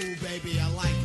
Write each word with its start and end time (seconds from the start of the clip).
Ooh, 0.00 0.14
baby, 0.22 0.60
I 0.60 0.68
like 0.76 0.97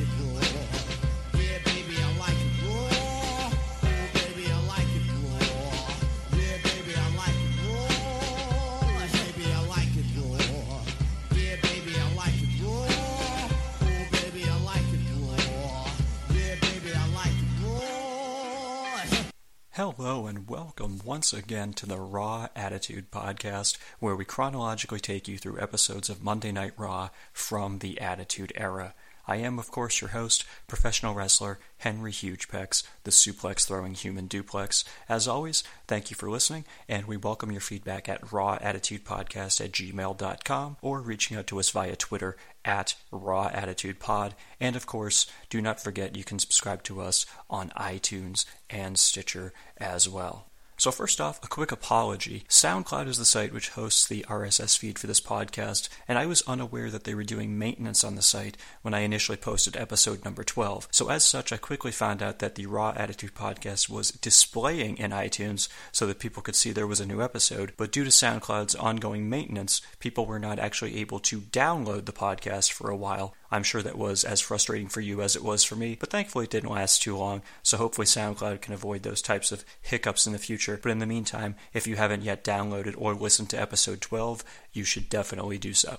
Hello 19.83 20.27
and 20.27 20.47
welcome 20.47 21.01
once 21.03 21.33
again 21.33 21.73
to 21.73 21.85
the 21.85 21.99
Raw 21.99 22.47
Attitude 22.55 23.11
Podcast, 23.11 23.77
where 23.99 24.15
we 24.15 24.23
chronologically 24.23 25.01
take 25.01 25.27
you 25.27 25.37
through 25.37 25.59
episodes 25.59 26.09
of 26.09 26.23
Monday 26.23 26.53
Night 26.53 26.71
Raw 26.77 27.09
from 27.33 27.79
the 27.79 27.99
Attitude 27.99 28.53
Era. 28.55 28.93
I 29.25 29.37
am, 29.37 29.57
of 29.57 29.71
course, 29.71 30.01
your 30.01 30.09
host, 30.09 30.43
professional 30.67 31.13
wrestler 31.13 31.59
Henry 31.77 32.11
Hugepex, 32.11 32.83
the 33.03 33.11
suplex 33.11 33.65
throwing 33.65 33.93
human 33.93 34.27
duplex. 34.27 34.83
As 35.07 35.27
always, 35.27 35.63
thank 35.87 36.09
you 36.09 36.15
for 36.15 36.29
listening, 36.29 36.65
and 36.89 37.05
we 37.05 37.15
welcome 37.15 37.51
your 37.51 37.61
feedback 37.61 38.09
at 38.09 38.21
rawattitudepodcast 38.21 39.61
at 39.61 39.71
gmail.com 39.71 40.77
or 40.81 41.01
reaching 41.01 41.37
out 41.37 41.47
to 41.47 41.59
us 41.59 41.69
via 41.69 41.95
Twitter 41.95 42.35
at 42.65 42.95
rawattitudepod. 43.11 44.33
And 44.59 44.75
of 44.75 44.85
course, 44.85 45.27
do 45.49 45.61
not 45.61 45.79
forget 45.79 46.17
you 46.17 46.23
can 46.23 46.39
subscribe 46.39 46.83
to 46.83 47.01
us 47.01 47.25
on 47.49 47.69
iTunes 47.77 48.45
and 48.69 48.99
Stitcher 48.99 49.53
as 49.77 50.09
well. 50.09 50.47
So, 50.83 50.91
first 50.91 51.21
off, 51.21 51.41
a 51.41 51.47
quick 51.47 51.71
apology. 51.71 52.43
SoundCloud 52.49 53.07
is 53.07 53.17
the 53.17 53.23
site 53.23 53.53
which 53.53 53.69
hosts 53.69 54.05
the 54.05 54.25
RSS 54.27 54.77
feed 54.77 54.99
for 54.99 55.07
this 55.07 55.21
podcast, 55.21 55.87
and 56.09 56.17
I 56.17 56.25
was 56.25 56.41
unaware 56.45 56.91
that 56.91 57.05
they 57.05 57.15
were 57.15 57.23
doing 57.23 57.57
maintenance 57.57 58.03
on 58.03 58.15
the 58.15 58.21
site 58.21 58.57
when 58.81 58.93
I 58.93 58.99
initially 58.99 59.37
posted 59.37 59.77
episode 59.77 60.25
number 60.25 60.43
12. 60.43 60.89
So, 60.91 61.09
as 61.09 61.23
such, 61.23 61.53
I 61.53 61.55
quickly 61.55 61.93
found 61.93 62.21
out 62.21 62.39
that 62.39 62.55
the 62.55 62.65
Raw 62.65 62.91
Attitude 62.97 63.33
podcast 63.33 63.87
was 63.87 64.11
displaying 64.11 64.97
in 64.97 65.11
iTunes 65.11 65.69
so 65.93 66.05
that 66.05 66.19
people 66.19 66.43
could 66.43 66.57
see 66.57 66.73
there 66.73 66.85
was 66.85 66.99
a 66.99 67.05
new 67.05 67.21
episode, 67.21 67.71
but 67.77 67.93
due 67.93 68.03
to 68.03 68.09
SoundCloud's 68.09 68.75
ongoing 68.75 69.29
maintenance, 69.29 69.81
people 69.99 70.25
were 70.25 70.37
not 70.37 70.59
actually 70.59 70.97
able 70.97 71.21
to 71.21 71.39
download 71.39 72.03
the 72.03 72.11
podcast 72.11 72.73
for 72.73 72.89
a 72.89 72.97
while. 72.97 73.33
I'm 73.53 73.63
sure 73.63 73.83
that 73.83 73.99
was 73.99 74.23
as 74.23 74.41
frustrating 74.41 74.87
for 74.87 74.99
you 74.99 75.21
as 75.21 75.35
it 75.35 75.43
was 75.43 75.63
for 75.63 75.75
me, 75.75 75.95
but 75.97 76.09
thankfully 76.09 76.45
it 76.45 76.49
didn't 76.49 76.71
last 76.71 77.03
too 77.03 77.15
long, 77.15 77.43
so 77.61 77.77
hopefully 77.77 78.07
SoundCloud 78.07 78.61
can 78.61 78.73
avoid 78.73 79.03
those 79.03 79.21
types 79.21 79.51
of 79.51 79.63
hiccups 79.79 80.25
in 80.25 80.33
the 80.33 80.39
future. 80.39 80.72
But 80.81 80.91
in 80.91 80.99
the 80.99 81.05
meantime, 81.05 81.55
if 81.73 81.87
you 81.87 81.95
haven't 81.95 82.23
yet 82.23 82.43
downloaded 82.43 82.95
or 82.97 83.13
listened 83.13 83.49
to 83.51 83.61
episode 83.61 84.01
12, 84.01 84.43
you 84.71 84.83
should 84.83 85.09
definitely 85.09 85.57
do 85.57 85.73
so. 85.73 85.97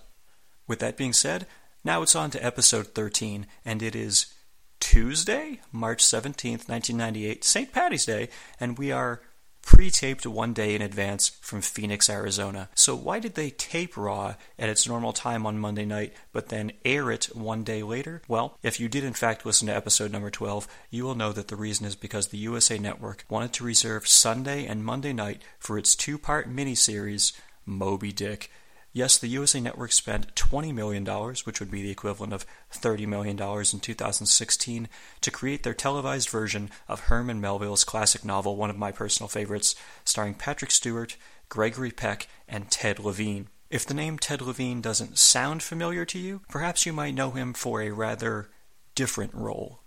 With 0.66 0.78
that 0.80 0.96
being 0.96 1.12
said, 1.12 1.46
now 1.84 2.02
it's 2.02 2.16
on 2.16 2.30
to 2.30 2.44
episode 2.44 2.88
13, 2.88 3.46
and 3.64 3.82
it 3.82 3.94
is 3.94 4.32
Tuesday, 4.80 5.60
March 5.70 6.02
17th, 6.02 6.68
1998, 6.68 7.44
St. 7.44 7.72
Patty's 7.72 8.06
Day, 8.06 8.28
and 8.58 8.78
we 8.78 8.90
are 8.90 9.20
pre-taped 9.64 10.26
one 10.26 10.52
day 10.52 10.74
in 10.74 10.82
advance 10.82 11.28
from 11.40 11.60
Phoenix, 11.60 12.08
Arizona. 12.08 12.68
So 12.74 12.94
why 12.94 13.18
did 13.18 13.34
they 13.34 13.50
tape 13.50 13.96
Raw 13.96 14.34
at 14.58 14.68
its 14.68 14.86
normal 14.86 15.12
time 15.12 15.46
on 15.46 15.58
Monday 15.58 15.84
night, 15.84 16.12
but 16.32 16.48
then 16.48 16.72
air 16.84 17.10
it 17.10 17.26
one 17.34 17.64
day 17.64 17.82
later? 17.82 18.22
Well, 18.28 18.58
if 18.62 18.78
you 18.78 18.88
did 18.88 19.04
in 19.04 19.14
fact 19.14 19.46
listen 19.46 19.68
to 19.68 19.74
episode 19.74 20.12
number 20.12 20.30
12, 20.30 20.68
you 20.90 21.04
will 21.04 21.14
know 21.14 21.32
that 21.32 21.48
the 21.48 21.56
reason 21.56 21.86
is 21.86 21.96
because 21.96 22.28
the 22.28 22.38
USA 22.38 22.78
Network 22.78 23.24
wanted 23.28 23.52
to 23.54 23.64
reserve 23.64 24.06
Sunday 24.06 24.66
and 24.66 24.84
Monday 24.84 25.12
night 25.12 25.42
for 25.58 25.78
its 25.78 25.96
two-part 25.96 26.54
miniseries, 26.54 27.32
Moby 27.66 28.12
Dick. 28.12 28.50
Yes, 28.96 29.18
the 29.18 29.26
USA 29.26 29.60
Network 29.60 29.90
spent 29.90 30.36
$20 30.36 30.72
million, 30.72 31.04
which 31.04 31.58
would 31.58 31.70
be 31.70 31.82
the 31.82 31.90
equivalent 31.90 32.32
of 32.32 32.46
$30 32.72 33.08
million 33.08 33.36
in 33.36 33.80
2016, 33.80 34.88
to 35.20 35.30
create 35.32 35.64
their 35.64 35.74
televised 35.74 36.28
version 36.28 36.70
of 36.86 37.00
Herman 37.00 37.40
Melville's 37.40 37.82
classic 37.82 38.24
novel, 38.24 38.54
one 38.54 38.70
of 38.70 38.78
my 38.78 38.92
personal 38.92 39.26
favorites, 39.26 39.74
starring 40.04 40.34
Patrick 40.34 40.70
Stewart, 40.70 41.16
Gregory 41.48 41.90
Peck, 41.90 42.28
and 42.46 42.70
Ted 42.70 43.00
Levine. 43.00 43.48
If 43.68 43.84
the 43.84 43.94
name 43.94 44.16
Ted 44.16 44.40
Levine 44.40 44.80
doesn't 44.80 45.18
sound 45.18 45.64
familiar 45.64 46.04
to 46.04 46.18
you, 46.20 46.42
perhaps 46.48 46.86
you 46.86 46.92
might 46.92 47.16
know 47.16 47.32
him 47.32 47.52
for 47.52 47.82
a 47.82 47.90
rather 47.90 48.48
different 48.94 49.34
role. 49.34 49.80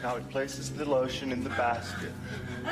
Now 0.00 0.16
he 0.18 0.22
places 0.30 0.70
the 0.70 0.88
lotion 0.88 1.32
in 1.32 1.42
the 1.42 1.50
basket. 1.50 2.12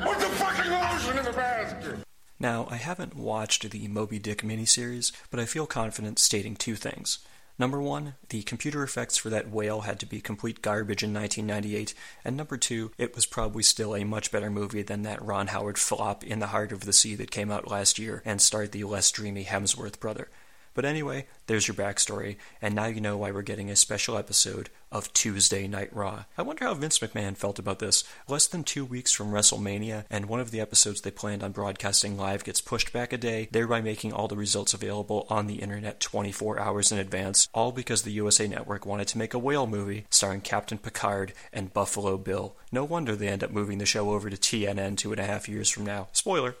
Put 0.00 0.18
the 0.20 0.26
fucking 0.36 0.70
lotion 0.70 1.18
in 1.18 1.24
the 1.24 1.32
basket! 1.32 1.98
Now, 2.38 2.66
I 2.70 2.76
haven't 2.76 3.14
watched 3.14 3.70
the 3.70 3.88
Moby 3.88 4.18
Dick 4.18 4.42
miniseries, 4.42 5.12
but 5.30 5.38
I 5.38 5.44
feel 5.44 5.66
confident 5.66 6.18
stating 6.18 6.56
two 6.56 6.74
things. 6.74 7.18
Number 7.56 7.80
one, 7.80 8.14
the 8.30 8.42
computer 8.42 8.82
effects 8.82 9.16
for 9.16 9.30
that 9.30 9.48
whale 9.48 9.82
had 9.82 10.00
to 10.00 10.06
be 10.06 10.20
complete 10.20 10.60
garbage 10.60 11.04
in 11.04 11.14
1998, 11.14 11.94
and 12.24 12.36
number 12.36 12.56
two, 12.56 12.90
it 12.98 13.14
was 13.14 13.26
probably 13.26 13.62
still 13.62 13.94
a 13.94 14.02
much 14.02 14.32
better 14.32 14.50
movie 14.50 14.82
than 14.82 15.02
that 15.02 15.22
Ron 15.24 15.46
Howard 15.48 15.78
flop 15.78 16.24
In 16.24 16.40
the 16.40 16.48
Heart 16.48 16.72
of 16.72 16.84
the 16.84 16.92
Sea 16.92 17.14
that 17.14 17.30
came 17.30 17.52
out 17.52 17.70
last 17.70 17.96
year 17.96 18.22
and 18.24 18.42
starred 18.42 18.72
the 18.72 18.82
less 18.82 19.12
dreamy 19.12 19.44
Hemsworth 19.44 20.00
brother. 20.00 20.28
But 20.74 20.84
anyway, 20.84 21.28
there's 21.46 21.68
your 21.68 21.76
backstory, 21.76 22.36
and 22.60 22.74
now 22.74 22.86
you 22.86 23.00
know 23.00 23.16
why 23.16 23.30
we're 23.30 23.42
getting 23.42 23.70
a 23.70 23.76
special 23.76 24.18
episode 24.18 24.68
of 24.94 25.12
Tuesday 25.12 25.66
Night 25.66 25.94
Raw. 25.94 26.24
I 26.38 26.42
wonder 26.42 26.64
how 26.64 26.74
Vince 26.74 27.00
McMahon 27.00 27.36
felt 27.36 27.58
about 27.58 27.80
this. 27.80 28.04
Less 28.28 28.46
than 28.46 28.62
two 28.62 28.84
weeks 28.84 29.12
from 29.12 29.32
WrestleMania, 29.32 30.04
and 30.08 30.26
one 30.26 30.38
of 30.38 30.52
the 30.52 30.60
episodes 30.60 31.00
they 31.00 31.10
planned 31.10 31.42
on 31.42 31.52
broadcasting 31.52 32.16
live 32.16 32.44
gets 32.44 32.60
pushed 32.60 32.92
back 32.92 33.12
a 33.12 33.18
day, 33.18 33.48
thereby 33.50 33.80
making 33.80 34.12
all 34.12 34.28
the 34.28 34.36
results 34.36 34.72
available 34.72 35.26
on 35.28 35.48
the 35.48 35.56
internet 35.56 35.98
24 36.00 36.60
hours 36.60 36.92
in 36.92 36.98
advance, 36.98 37.48
all 37.52 37.72
because 37.72 38.02
the 38.02 38.12
USA 38.12 38.46
Network 38.46 38.86
wanted 38.86 39.08
to 39.08 39.18
make 39.18 39.34
a 39.34 39.38
whale 39.38 39.66
movie 39.66 40.06
starring 40.10 40.40
Captain 40.40 40.78
Picard 40.78 41.32
and 41.52 41.74
Buffalo 41.74 42.16
Bill. 42.16 42.56
No 42.70 42.84
wonder 42.84 43.16
they 43.16 43.28
end 43.28 43.42
up 43.42 43.50
moving 43.50 43.78
the 43.78 43.86
show 43.86 44.10
over 44.10 44.30
to 44.30 44.36
TNN 44.36 44.96
two 44.96 45.10
and 45.10 45.20
a 45.20 45.26
half 45.26 45.48
years 45.48 45.68
from 45.68 45.84
now. 45.84 46.08
Spoiler. 46.12 46.54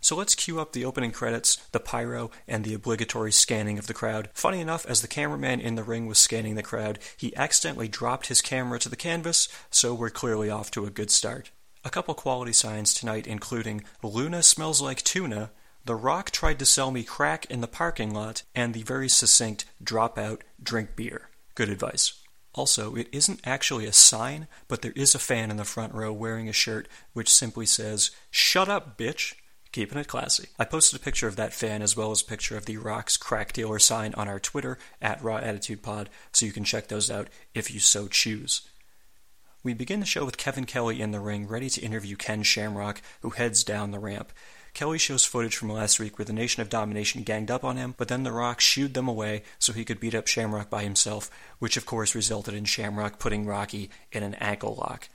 So 0.00 0.16
let's 0.16 0.34
cue 0.34 0.60
up 0.60 0.72
the 0.72 0.84
opening 0.84 1.10
credits, 1.10 1.56
the 1.72 1.80
pyro, 1.80 2.30
and 2.46 2.64
the 2.64 2.74
obligatory 2.74 3.32
scanning 3.32 3.78
of 3.78 3.86
the 3.86 3.94
crowd. 3.94 4.30
Funny 4.32 4.60
enough, 4.60 4.86
as 4.86 5.02
the 5.02 5.08
cameraman 5.08 5.60
in 5.60 5.74
the 5.74 5.82
ring 5.82 6.06
was 6.06 6.18
scanning 6.18 6.54
the 6.54 6.62
crowd, 6.62 6.98
he 7.16 7.36
accidentally 7.36 7.88
dropped 7.88 8.28
his 8.28 8.40
camera 8.40 8.78
to 8.78 8.88
the 8.88 8.96
canvas, 8.96 9.48
so 9.70 9.92
we're 9.94 10.10
clearly 10.10 10.50
off 10.50 10.70
to 10.70 10.86
a 10.86 10.90
good 10.90 11.10
start. 11.10 11.50
A 11.84 11.90
couple 11.90 12.14
quality 12.14 12.52
signs 12.52 12.94
tonight, 12.94 13.26
including 13.26 13.84
Luna 14.02 14.42
smells 14.42 14.80
like 14.80 15.02
tuna, 15.02 15.50
The 15.84 15.94
Rock 15.94 16.30
tried 16.30 16.58
to 16.58 16.66
sell 16.66 16.90
me 16.90 17.02
crack 17.02 17.46
in 17.46 17.60
the 17.60 17.68
parking 17.68 18.12
lot, 18.12 18.42
and 18.54 18.74
the 18.74 18.82
very 18.82 19.08
succinct 19.08 19.64
drop 19.82 20.18
out, 20.18 20.44
drink 20.62 20.96
beer. 20.96 21.30
Good 21.54 21.70
advice. 21.70 22.14
Also, 22.54 22.94
it 22.96 23.08
isn't 23.12 23.40
actually 23.44 23.86
a 23.86 23.92
sign, 23.92 24.48
but 24.66 24.82
there 24.82 24.92
is 24.96 25.14
a 25.14 25.18
fan 25.18 25.50
in 25.50 25.56
the 25.56 25.64
front 25.64 25.94
row 25.94 26.12
wearing 26.12 26.48
a 26.48 26.52
shirt 26.52 26.88
which 27.12 27.30
simply 27.32 27.66
says, 27.66 28.10
Shut 28.30 28.68
up, 28.68 28.98
bitch! 28.98 29.34
Keeping 29.72 29.98
it 29.98 30.08
classy. 30.08 30.48
I 30.58 30.64
posted 30.64 30.98
a 30.98 31.02
picture 31.02 31.28
of 31.28 31.36
that 31.36 31.52
fan 31.52 31.82
as 31.82 31.96
well 31.96 32.10
as 32.10 32.22
a 32.22 32.26
picture 32.26 32.56
of 32.56 32.64
the 32.64 32.78
Rock's 32.78 33.16
crack 33.16 33.52
dealer 33.52 33.78
sign 33.78 34.14
on 34.14 34.26
our 34.26 34.40
Twitter 34.40 34.78
at 35.00 35.22
Raw 35.22 35.36
Attitude 35.36 35.82
Pod, 35.82 36.08
so 36.32 36.46
you 36.46 36.52
can 36.52 36.64
check 36.64 36.88
those 36.88 37.10
out 37.10 37.28
if 37.54 37.70
you 37.70 37.78
so 37.78 38.08
choose. 38.08 38.62
We 39.62 39.74
begin 39.74 40.00
the 40.00 40.06
show 40.06 40.24
with 40.24 40.38
Kevin 40.38 40.64
Kelly 40.64 41.00
in 41.00 41.10
the 41.10 41.20
ring, 41.20 41.46
ready 41.46 41.68
to 41.70 41.82
interview 41.82 42.16
Ken 42.16 42.42
Shamrock, 42.42 43.02
who 43.20 43.30
heads 43.30 43.62
down 43.62 43.90
the 43.90 43.98
ramp. 43.98 44.32
Kelly 44.72 44.98
shows 44.98 45.24
footage 45.24 45.56
from 45.56 45.72
last 45.72 45.98
week 45.98 46.18
where 46.18 46.24
the 46.24 46.32
Nation 46.32 46.62
of 46.62 46.68
Domination 46.68 47.22
ganged 47.22 47.50
up 47.50 47.64
on 47.64 47.76
him, 47.76 47.94
but 47.98 48.08
then 48.08 48.22
The 48.22 48.32
Rock 48.32 48.60
shooed 48.60 48.94
them 48.94 49.08
away 49.08 49.42
so 49.58 49.72
he 49.72 49.84
could 49.84 49.98
beat 49.98 50.14
up 50.14 50.28
Shamrock 50.28 50.70
by 50.70 50.84
himself, 50.84 51.30
which 51.58 51.76
of 51.76 51.84
course 51.84 52.14
resulted 52.14 52.54
in 52.54 52.64
Shamrock 52.64 53.18
putting 53.18 53.44
Rocky 53.44 53.90
in 54.12 54.22
an 54.22 54.34
ankle 54.34 54.76
lock. 54.76 55.08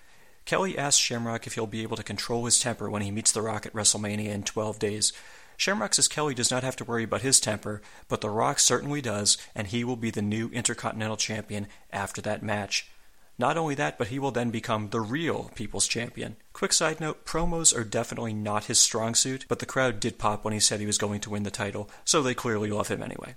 Kelly 0.46 0.78
asks 0.78 1.02
Shamrock 1.02 1.48
if 1.48 1.56
he'll 1.56 1.68
be 1.68 1.84
able 1.84 1.98
to 1.98 2.04
control 2.04 2.46
his 2.46 2.60
temper 2.60 2.90
when 2.90 3.02
he 3.02 3.12
meets 3.12 3.32
The 3.32 3.42
Rock 3.42 3.66
at 3.66 3.74
WrestleMania 3.74 4.28
in 4.28 4.44
12 4.44 4.78
days. 4.78 5.14
Shamrock 5.56 5.94
says 5.94 6.08
Kelly 6.08 6.34
does 6.34 6.52
not 6.52 6.64
have 6.64 6.76
to 6.78 6.84
worry 6.84 7.04
about 7.04 7.22
his 7.22 7.40
temper, 7.40 7.82
but 8.10 8.22
The 8.22 8.30
Rock 8.30 8.60
certainly 8.60 9.02
does, 9.02 9.38
and 9.56 9.68
he 9.68 9.84
will 9.84 9.96
be 9.96 10.12
the 10.12 10.22
new 10.22 10.50
Intercontinental 10.50 11.16
Champion 11.16 11.68
after 11.92 12.22
that 12.22 12.44
match. 12.44 12.90
Not 13.40 13.58
only 13.58 13.74
that, 13.76 13.98
but 13.98 14.10
he 14.10 14.20
will 14.20 14.32
then 14.32 14.52
become 14.52 14.90
the 14.90 15.02
real 15.02 15.50
People's 15.56 15.88
Champion. 15.88 16.36
Quick 16.52 16.74
side 16.74 17.00
note 17.00 17.26
promos 17.26 17.76
are 17.76 17.84
definitely 17.84 18.34
not 18.34 18.66
his 18.66 18.80
strong 18.80 19.16
suit, 19.16 19.46
but 19.48 19.60
the 19.60 19.66
crowd 19.66 20.00
did 20.00 20.20
pop 20.20 20.44
when 20.44 20.54
he 20.54 20.60
said 20.60 20.80
he 20.80 20.86
was 20.86 20.98
going 20.98 21.20
to 21.22 21.30
win 21.30 21.44
the 21.44 21.52
title, 21.52 21.90
so 22.06 22.22
they 22.22 22.36
clearly 22.36 22.70
love 22.70 22.90
him 22.90 23.02
anyway. 23.02 23.36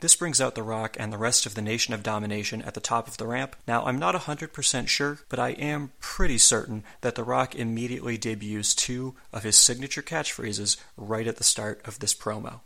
This 0.00 0.14
brings 0.14 0.40
out 0.40 0.54
The 0.54 0.62
Rock 0.62 0.96
and 1.00 1.12
the 1.12 1.18
rest 1.18 1.44
of 1.44 1.56
the 1.56 1.62
Nation 1.62 1.92
of 1.92 2.04
Domination 2.04 2.62
at 2.62 2.74
the 2.74 2.80
top 2.80 3.08
of 3.08 3.16
the 3.16 3.26
ramp. 3.26 3.56
Now, 3.66 3.84
I'm 3.84 3.98
not 3.98 4.14
100% 4.14 4.86
sure, 4.86 5.18
but 5.28 5.40
I 5.40 5.50
am 5.50 5.90
pretty 5.98 6.38
certain 6.38 6.84
that 7.00 7.16
The 7.16 7.24
Rock 7.24 7.56
immediately 7.56 8.16
debuts 8.16 8.76
two 8.76 9.16
of 9.32 9.42
his 9.42 9.56
signature 9.56 10.02
catchphrases 10.02 10.76
right 10.96 11.26
at 11.26 11.34
the 11.34 11.42
start 11.42 11.80
of 11.84 11.98
this 11.98 12.14
promo. 12.14 12.60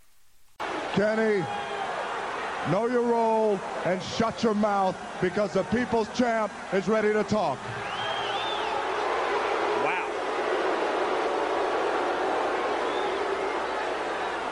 Kenny, 0.93 1.43
know 2.71 2.87
your 2.87 3.03
role 3.03 3.59
and 3.87 4.03
shut 4.03 4.43
your 4.43 4.55
mouth 4.55 4.95
because 5.23 5.55
the 5.55 5.63
people's 5.65 6.09
champ 6.15 6.53
is 6.75 6.87
ready 6.87 7.15
to 7.15 7.25
talk. 7.25 7.59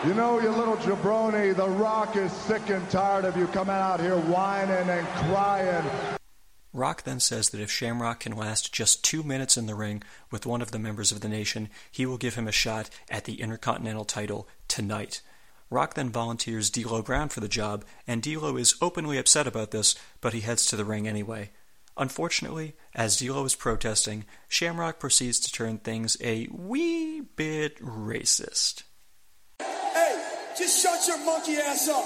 You 0.02 0.14
know, 0.14 0.40
you 0.40 0.48
little 0.48 0.78
jabroni, 0.78 1.54
The 1.54 1.68
Rock 1.68 2.16
is 2.16 2.32
sick 2.32 2.70
and 2.70 2.88
tired 2.88 3.26
of 3.26 3.36
you 3.36 3.46
coming 3.48 3.74
out 3.74 4.00
here 4.00 4.16
whining 4.16 4.88
and 4.88 5.06
crying. 5.06 6.18
Rock 6.72 7.02
then 7.02 7.20
says 7.20 7.50
that 7.50 7.60
if 7.60 7.70
Shamrock 7.70 8.20
can 8.20 8.34
last 8.34 8.72
just 8.72 9.04
two 9.04 9.22
minutes 9.22 9.58
in 9.58 9.66
the 9.66 9.74
ring 9.74 10.02
with 10.30 10.46
one 10.46 10.62
of 10.62 10.70
the 10.70 10.78
members 10.78 11.12
of 11.12 11.20
the 11.20 11.28
nation, 11.28 11.68
he 11.90 12.06
will 12.06 12.16
give 12.16 12.36
him 12.36 12.48
a 12.48 12.52
shot 12.52 12.88
at 13.10 13.24
the 13.26 13.42
Intercontinental 13.42 14.06
title 14.06 14.48
tonight. 14.68 15.20
Rock 15.68 15.92
then 15.92 16.08
volunteers 16.08 16.70
D'Lo 16.70 17.02
Brown 17.02 17.28
for 17.28 17.40
the 17.40 17.46
job, 17.46 17.84
and 18.06 18.22
D'Lo 18.22 18.56
is 18.56 18.76
openly 18.80 19.18
upset 19.18 19.46
about 19.46 19.70
this, 19.70 19.94
but 20.22 20.32
he 20.32 20.40
heads 20.40 20.64
to 20.66 20.76
the 20.76 20.84
ring 20.86 21.06
anyway. 21.06 21.50
Unfortunately, 21.98 22.74
as 22.94 23.18
D'Lo 23.18 23.44
is 23.44 23.54
protesting, 23.54 24.24
Shamrock 24.48 24.98
proceeds 24.98 25.38
to 25.40 25.52
turn 25.52 25.76
things 25.76 26.16
a 26.22 26.48
wee 26.50 27.20
bit 27.20 27.78
racist. 27.80 28.84
Just 30.60 30.82
shut 30.82 31.08
your 31.08 31.24
monkey 31.24 31.56
ass 31.56 31.88
up. 31.88 32.04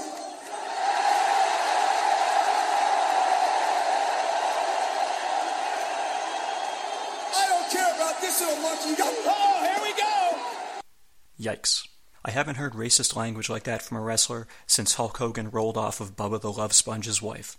I 7.34 7.48
don't 7.48 7.68
care 7.72 7.94
about 7.96 8.20
this 8.20 8.40
little 8.40 8.62
monkey. 8.62 8.90
You 8.90 8.96
got, 8.96 9.12
oh, 9.26 9.66
here 9.66 9.82
we 9.82 9.92
go. 10.00 11.50
Yikes. 11.50 11.88
I 12.24 12.30
haven't 12.30 12.54
heard 12.54 12.74
racist 12.74 13.16
language 13.16 13.50
like 13.50 13.64
that 13.64 13.82
from 13.82 13.96
a 13.96 14.00
wrestler 14.00 14.46
since 14.68 14.94
Hulk 14.94 15.16
Hogan 15.16 15.50
rolled 15.50 15.76
off 15.76 16.00
of 16.00 16.14
Bubba 16.14 16.40
the 16.40 16.52
Love 16.52 16.74
Sponge's 16.74 17.20
wife. 17.20 17.58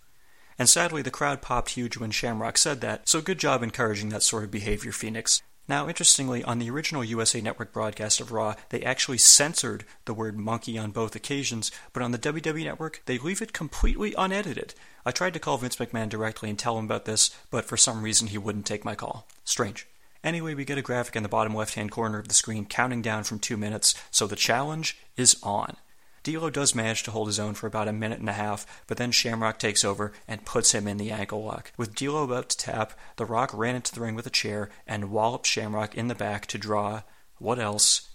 And 0.58 0.70
sadly, 0.70 1.02
the 1.02 1.12
crowd 1.12 1.42
popped 1.42 1.72
huge 1.72 1.98
when 1.98 2.12
Shamrock 2.12 2.58
said 2.58 2.80
that, 2.80 3.10
so 3.10 3.20
good 3.20 3.38
job 3.38 3.62
encouraging 3.62 4.08
that 4.10 4.24
sort 4.24 4.46
of 4.46 4.52
behavior, 4.52 4.94
Phoenix. 4.94 5.42
Now, 5.68 5.88
interestingly, 5.88 6.44
on 6.44 6.60
the 6.60 6.70
original 6.70 7.04
USA 7.04 7.42
Network 7.42 7.74
broadcast 7.74 8.22
of 8.22 8.32
Raw, 8.32 8.56
they 8.70 8.84
actually 8.84 9.18
censored 9.18 9.84
the 10.06 10.14
word 10.14 10.38
monkey 10.38 10.78
on 10.78 10.92
both 10.92 11.16
occasions, 11.16 11.72
but 11.92 12.04
on 12.04 12.12
the 12.12 12.20
WWE 12.20 12.66
Network, 12.66 13.02
they 13.06 13.18
leave 13.18 13.42
it 13.42 13.52
completely 13.52 14.14
unedited. 14.16 14.76
I 15.06 15.12
tried 15.12 15.34
to 15.34 15.40
call 15.40 15.58
Vince 15.58 15.78
McMahon 15.78 16.10
directly 16.10 16.50
and 16.50 16.60
tell 16.60 16.78
him 16.78 16.86
about 16.86 17.06
this, 17.06 17.36
but 17.50 17.66
for 17.66 17.78
some 17.78 18.04
reason 18.04 18.28
he 18.28 18.38
wouldn't 18.38 18.68
take 18.68 18.86
my 18.86 18.94
call. 18.94 19.28
Strange. 19.44 19.88
Anyway, 20.24 20.54
we 20.54 20.66
get 20.66 20.78
a 20.78 20.84
graphic 20.84 21.16
in 21.16 21.24
the 21.24 21.30
bottom 21.30 21.56
left 21.56 21.76
hand 21.76 21.92
corner 21.92 22.20
of 22.20 22.28
the 22.28 22.34
screen 22.34 22.66
counting 22.66 23.02
down 23.02 23.24
from 23.24 23.40
two 23.40 23.58
minutes, 23.58 23.96
so 24.12 24.28
the 24.28 24.36
challenge 24.36 24.98
is 25.18 25.36
on. 25.42 25.78
D'Lo 26.26 26.50
does 26.50 26.74
manage 26.74 27.04
to 27.04 27.12
hold 27.12 27.28
his 27.28 27.40
own 27.40 27.54
for 27.54 27.68
about 27.68 27.88
a 27.88 27.94
minute 27.94 28.20
and 28.20 28.28
a 28.28 28.34
half, 28.34 28.84
but 28.88 28.98
then 28.98 29.12
Shamrock 29.12 29.60
takes 29.60 29.86
over 29.86 30.12
and 30.28 30.44
puts 30.44 30.72
him 30.72 30.88
in 30.88 30.98
the 30.98 31.12
ankle 31.12 31.44
lock. 31.44 31.72
With 31.78 31.94
D'Lo 31.94 32.24
about 32.24 32.50
to 32.50 32.58
tap, 32.58 32.94
The 33.18 33.26
Rock 33.26 33.52
ran 33.54 33.76
into 33.76 33.94
the 33.94 34.02
ring 34.02 34.16
with 34.16 34.26
a 34.26 34.32
chair 34.32 34.72
and 34.88 35.12
walloped 35.12 35.46
Shamrock 35.46 35.94
in 35.94 36.08
the 36.08 36.16
back 36.16 36.48
to 36.48 36.58
draw, 36.58 37.04
what 37.38 37.60
else? 37.60 38.10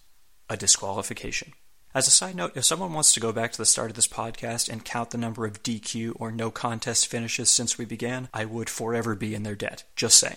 A 0.49 0.57
disqualification. 0.57 1.53
As 1.95 2.09
a 2.09 2.11
side 2.11 2.35
note, 2.35 2.57
if 2.57 2.65
someone 2.65 2.93
wants 2.93 3.15
to 3.15 3.21
go 3.21 3.33
back 3.33 3.53
to 3.53 3.59
the 3.59 3.65
start 3.65 3.91
of 3.91 3.97
this 3.97 4.09
podcast 4.09 4.69
and 4.69 4.85
count 4.85 5.11
the 5.11 5.19
number 5.19 5.47
of 5.47 5.63
DQ 5.63 6.15
or 6.17 6.33
no 6.33 6.51
contest 6.51 7.07
finishes 7.07 7.49
since 7.49 7.79
we 7.79 7.85
began, 7.85 8.29
I 8.35 8.45
would 8.45 8.69
forever 8.69 9.15
be 9.15 9.37
in 9.37 9.45
their 9.45 9.55
debt. 9.55 9.85
Just 9.95 10.19
saying. 10.19 10.37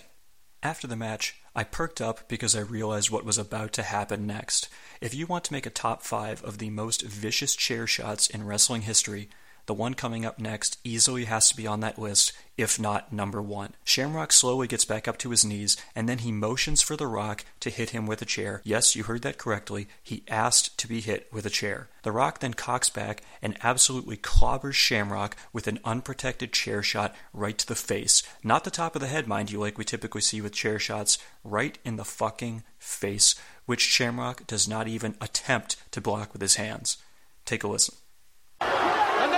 After 0.62 0.86
the 0.86 0.96
match, 0.96 1.42
I 1.56 1.64
perked 1.64 2.02
up 2.02 2.28
because 2.28 2.56
I 2.56 2.62
realized 2.62 3.12
what 3.12 3.26
was 3.26 3.38
about 3.38 3.74
to 3.74 3.84
happen 3.84 4.26
next. 4.26 4.70
If 5.02 5.14
you 5.14 5.28
want 5.28 5.44
to 5.46 5.54
make 5.54 5.68
a 5.68 5.70
top 5.70 6.02
five 6.02 6.44
of 6.44 6.58
the 6.58 6.72
most 6.72 7.04
vicious 7.04 7.56
chair 7.56 7.86
shots 7.86 8.28
in 8.28 8.46
wrestling 8.46 8.84
history, 8.84 9.30
the 9.66 9.74
one 9.74 9.94
coming 9.94 10.26
up 10.26 10.40
next 10.40 10.78
easily 10.84 11.26
has 11.26 11.50
to 11.50 11.56
be 11.56 11.66
on 11.66 11.80
that 11.80 11.98
list, 11.98 12.34
if 12.58 12.80
not 12.80 13.14
number 13.14 13.42
one. 13.42 13.76
Shamrock 13.84 14.32
slowly 14.32 14.68
gets 14.68 14.84
back 14.86 15.08
up 15.08 15.18
to 15.20 15.30
his 15.30 15.46
knees, 15.46 15.78
and 15.96 16.08
then 16.08 16.20
he 16.20 16.32
motions 16.32 16.82
for 16.82 16.96
The 16.96 17.08
Rock 17.08 17.46
to 17.62 17.70
hit 17.70 17.92
him 17.92 18.06
with 18.06 18.22
a 18.22 18.26
chair. 18.26 18.62
Yes, 18.64 18.96
you 18.96 19.04
heard 19.04 19.22
that 19.22 19.38
correctly. 19.38 19.88
He 20.04 20.24
asked 20.28 20.78
to 20.80 20.88
be 20.88 21.00
hit 21.00 21.28
with 21.32 21.46
a 21.46 21.50
chair. 21.50 21.88
The 22.04 22.12
Rock 22.12 22.40
then 22.40 22.54
cocks 22.54 22.90
back 22.90 23.24
and 23.42 23.58
absolutely 23.64 24.18
clobbers 24.18 24.74
Shamrock 24.74 25.38
with 25.54 25.68
an 25.68 25.80
unprotected 25.86 26.52
chair 26.52 26.84
shot 26.84 27.16
right 27.32 27.58
to 27.58 27.68
the 27.68 27.76
face. 27.76 28.22
Not 28.44 28.66
the 28.66 28.72
top 28.72 28.96
of 28.96 29.02
the 29.02 29.08
head, 29.08 29.28
mind 29.28 29.50
you, 29.50 29.60
like 29.60 29.78
we 29.78 29.86
typically 29.86 30.22
see 30.22 30.42
with 30.42 30.54
chair 30.54 30.78
shots, 30.78 31.18
right 31.44 31.78
in 31.86 31.96
the 31.96 32.06
fucking 32.06 32.64
face, 32.78 33.36
which 33.66 33.82
Shamrock 33.82 34.46
does 34.46 34.68
not 34.68 34.88
even 34.88 35.16
attempt 35.22 35.78
to 35.92 36.02
block 36.02 36.34
with 36.34 36.42
his 36.42 36.56
hands. 36.56 36.98
Take 37.46 37.64
a 37.64 37.68
listen. 37.68 37.96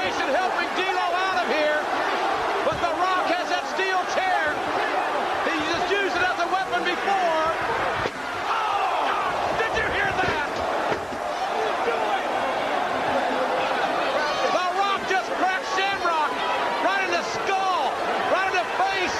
Helping 0.05 0.69
D'Lo 0.77 1.07
out 1.17 1.41
of 1.41 1.49
here, 1.49 1.81
but 2.61 2.77
The 2.77 2.93
Rock 3.01 3.25
has 3.33 3.49
that 3.49 3.65
steel 3.73 3.97
chair. 4.13 4.53
He 5.49 5.57
just 5.65 5.89
used 5.89 6.13
it 6.13 6.21
as 6.21 6.37
a 6.45 6.49
weapon 6.53 6.85
before. 6.85 7.45
Oh! 8.45 9.09
Did 9.57 9.73
you 9.73 9.87
hear 9.97 10.05
that? 10.05 10.49
The 14.53 14.67
Rock 14.77 15.01
just 15.09 15.29
cracked 15.41 15.65
Shamrock 15.73 16.31
right 16.85 17.01
in 17.01 17.11
the 17.11 17.25
skull, 17.25 17.89
right 18.29 18.53
in 18.53 18.61
the 18.61 18.67
face. 18.77 19.17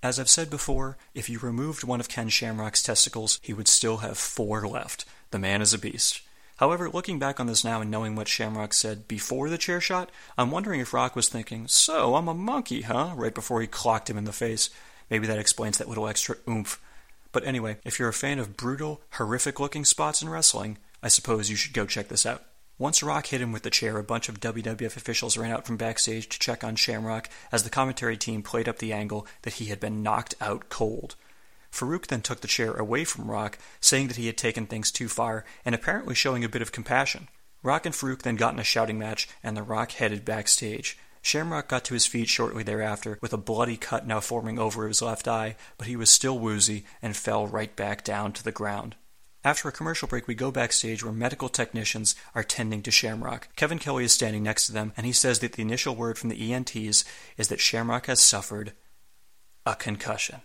As 0.00 0.20
I've 0.20 0.30
said 0.30 0.48
before, 0.48 0.96
if 1.14 1.28
you 1.28 1.40
removed 1.40 1.82
one 1.82 1.98
of 1.98 2.08
Ken 2.08 2.28
Shamrock's 2.28 2.84
testicles, 2.84 3.40
he 3.42 3.52
would 3.52 3.66
still 3.66 3.96
have 3.98 4.16
four 4.16 4.68
left. 4.68 5.06
The 5.32 5.40
man 5.40 5.60
is 5.60 5.74
a 5.74 5.78
beast. 5.78 6.22
However, 6.56 6.88
looking 6.88 7.18
back 7.18 7.40
on 7.40 7.46
this 7.46 7.64
now 7.64 7.80
and 7.80 7.90
knowing 7.90 8.14
what 8.14 8.28
Shamrock 8.28 8.72
said 8.72 9.08
before 9.08 9.48
the 9.48 9.58
chair 9.58 9.80
shot, 9.80 10.10
I'm 10.38 10.50
wondering 10.50 10.80
if 10.80 10.94
Rock 10.94 11.16
was 11.16 11.28
thinking, 11.28 11.66
So, 11.66 12.14
I'm 12.14 12.28
a 12.28 12.34
monkey, 12.34 12.82
huh? 12.82 13.12
right 13.16 13.34
before 13.34 13.60
he 13.60 13.66
clocked 13.66 14.08
him 14.08 14.16
in 14.16 14.24
the 14.24 14.32
face. 14.32 14.70
Maybe 15.10 15.26
that 15.26 15.38
explains 15.38 15.78
that 15.78 15.88
little 15.88 16.06
extra 16.06 16.36
oomph. 16.48 16.80
But 17.32 17.44
anyway, 17.44 17.78
if 17.84 17.98
you're 17.98 18.08
a 18.08 18.12
fan 18.12 18.38
of 18.38 18.56
brutal, 18.56 19.00
horrific 19.14 19.58
looking 19.58 19.84
spots 19.84 20.22
in 20.22 20.28
wrestling, 20.28 20.78
I 21.02 21.08
suppose 21.08 21.50
you 21.50 21.56
should 21.56 21.72
go 21.74 21.86
check 21.86 22.08
this 22.08 22.24
out. 22.24 22.44
Once 22.78 23.02
Rock 23.02 23.26
hit 23.26 23.40
him 23.40 23.52
with 23.52 23.62
the 23.62 23.70
chair, 23.70 23.98
a 23.98 24.04
bunch 24.04 24.28
of 24.28 24.40
WWF 24.40 24.96
officials 24.96 25.36
ran 25.36 25.52
out 25.52 25.66
from 25.66 25.76
backstage 25.76 26.28
to 26.28 26.38
check 26.38 26.64
on 26.64 26.76
Shamrock 26.76 27.28
as 27.52 27.62
the 27.62 27.70
commentary 27.70 28.16
team 28.16 28.42
played 28.42 28.68
up 28.68 28.78
the 28.78 28.92
angle 28.92 29.26
that 29.42 29.54
he 29.54 29.66
had 29.66 29.78
been 29.78 30.02
knocked 30.02 30.34
out 30.40 30.68
cold. 30.68 31.16
Farouk 31.74 32.06
then 32.06 32.22
took 32.22 32.40
the 32.40 32.48
chair 32.48 32.72
away 32.74 33.04
from 33.04 33.28
Rock, 33.28 33.58
saying 33.80 34.06
that 34.06 34.16
he 34.16 34.26
had 34.26 34.38
taken 34.38 34.66
things 34.66 34.92
too 34.92 35.08
far 35.08 35.44
and 35.64 35.74
apparently 35.74 36.14
showing 36.14 36.44
a 36.44 36.48
bit 36.48 36.62
of 36.62 36.70
compassion. 36.70 37.28
Rock 37.64 37.84
and 37.84 37.94
Farouk 37.94 38.22
then 38.22 38.36
got 38.36 38.54
in 38.54 38.60
a 38.60 38.64
shouting 38.64 38.98
match, 38.98 39.28
and 39.42 39.56
The 39.56 39.62
Rock 39.62 39.92
headed 39.92 40.24
backstage. 40.24 40.96
Shamrock 41.20 41.68
got 41.68 41.84
to 41.86 41.94
his 41.94 42.06
feet 42.06 42.28
shortly 42.28 42.62
thereafter, 42.62 43.18
with 43.20 43.32
a 43.32 43.38
bloody 43.38 43.76
cut 43.76 44.06
now 44.06 44.20
forming 44.20 44.58
over 44.58 44.86
his 44.86 45.02
left 45.02 45.26
eye, 45.26 45.56
but 45.76 45.88
he 45.88 45.96
was 45.96 46.10
still 46.10 46.38
woozy 46.38 46.84
and 47.02 47.16
fell 47.16 47.46
right 47.46 47.74
back 47.74 48.04
down 48.04 48.32
to 48.34 48.44
the 48.44 48.52
ground. 48.52 48.94
After 49.42 49.68
a 49.68 49.72
commercial 49.72 50.06
break, 50.06 50.28
we 50.28 50.34
go 50.34 50.50
backstage 50.50 51.02
where 51.02 51.12
medical 51.12 51.48
technicians 51.48 52.14
are 52.34 52.44
tending 52.44 52.82
to 52.82 52.90
Shamrock. 52.90 53.48
Kevin 53.56 53.78
Kelly 53.78 54.04
is 54.04 54.12
standing 54.12 54.42
next 54.42 54.66
to 54.66 54.72
them, 54.72 54.92
and 54.96 55.06
he 55.06 55.12
says 55.12 55.40
that 55.40 55.52
the 55.54 55.62
initial 55.62 55.96
word 55.96 56.18
from 56.18 56.28
the 56.28 56.52
ENTs 56.52 57.04
is 57.36 57.48
that 57.48 57.60
Shamrock 57.60 58.06
has 58.06 58.22
suffered 58.22 58.74
a 59.66 59.74
concussion. 59.74 60.42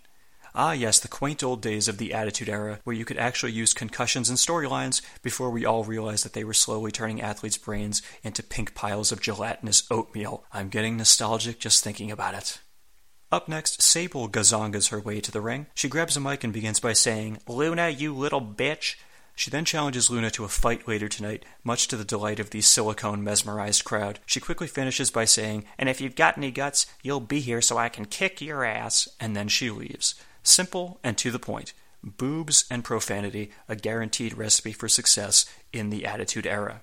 Ah, 0.55 0.71
yes, 0.71 0.99
the 0.99 1.07
quaint 1.07 1.43
old 1.43 1.61
days 1.61 1.87
of 1.87 1.97
the 1.97 2.13
Attitude 2.13 2.49
Era, 2.49 2.79
where 2.83 2.95
you 2.95 3.05
could 3.05 3.17
actually 3.17 3.51
use 3.51 3.73
concussions 3.73 4.29
and 4.29 4.37
storylines 4.37 5.01
before 5.21 5.49
we 5.49 5.65
all 5.65 5.83
realized 5.83 6.25
that 6.25 6.33
they 6.33 6.43
were 6.43 6.53
slowly 6.53 6.91
turning 6.91 7.21
athletes' 7.21 7.57
brains 7.57 8.01
into 8.23 8.41
pink 8.41 8.73
piles 8.73 9.11
of 9.11 9.21
gelatinous 9.21 9.83
oatmeal. 9.91 10.43
I'm 10.51 10.69
getting 10.69 10.97
nostalgic 10.97 11.59
just 11.59 11.83
thinking 11.83 12.11
about 12.11 12.33
it. 12.33 12.59
Up 13.31 13.47
next, 13.47 13.83
Sable 13.83 14.27
gazongas 14.27 14.89
her 14.89 14.99
way 14.99 15.21
to 15.21 15.31
the 15.31 15.41
ring. 15.41 15.67
She 15.75 15.87
grabs 15.87 16.17
a 16.17 16.19
mic 16.19 16.43
and 16.43 16.51
begins 16.51 16.79
by 16.79 16.93
saying, 16.93 17.37
Luna, 17.47 17.89
you 17.89 18.15
little 18.15 18.41
bitch. 18.41 18.95
She 19.35 19.51
then 19.51 19.65
challenges 19.65 20.09
Luna 20.09 20.31
to 20.31 20.43
a 20.43 20.49
fight 20.49 20.87
later 20.87 21.07
tonight, 21.07 21.45
much 21.63 21.87
to 21.87 21.95
the 21.95 22.03
delight 22.03 22.39
of 22.39 22.49
the 22.49 22.61
silicone 22.61 23.23
mesmerized 23.23 23.85
crowd. 23.85 24.19
She 24.25 24.39
quickly 24.39 24.67
finishes 24.67 25.11
by 25.11 25.25
saying, 25.25 25.63
And 25.77 25.87
if 25.87 26.01
you've 26.01 26.15
got 26.15 26.37
any 26.37 26.49
guts, 26.51 26.87
you'll 27.03 27.19
be 27.19 27.39
here 27.39 27.61
so 27.61 27.77
I 27.77 27.87
can 27.87 28.05
kick 28.05 28.41
your 28.41 28.65
ass. 28.65 29.07
And 29.19 29.35
then 29.35 29.47
she 29.47 29.69
leaves. 29.69 30.15
Simple 30.43 30.99
and 31.03 31.17
to 31.17 31.31
the 31.31 31.39
point. 31.39 31.73
Boobs 32.03 32.65
and 32.71 32.83
profanity, 32.83 33.51
a 33.67 33.75
guaranteed 33.75 34.37
recipe 34.37 34.71
for 34.71 34.87
success 34.87 35.45
in 35.73 35.89
the 35.89 36.05
Attitude 36.05 36.47
Era. 36.47 36.81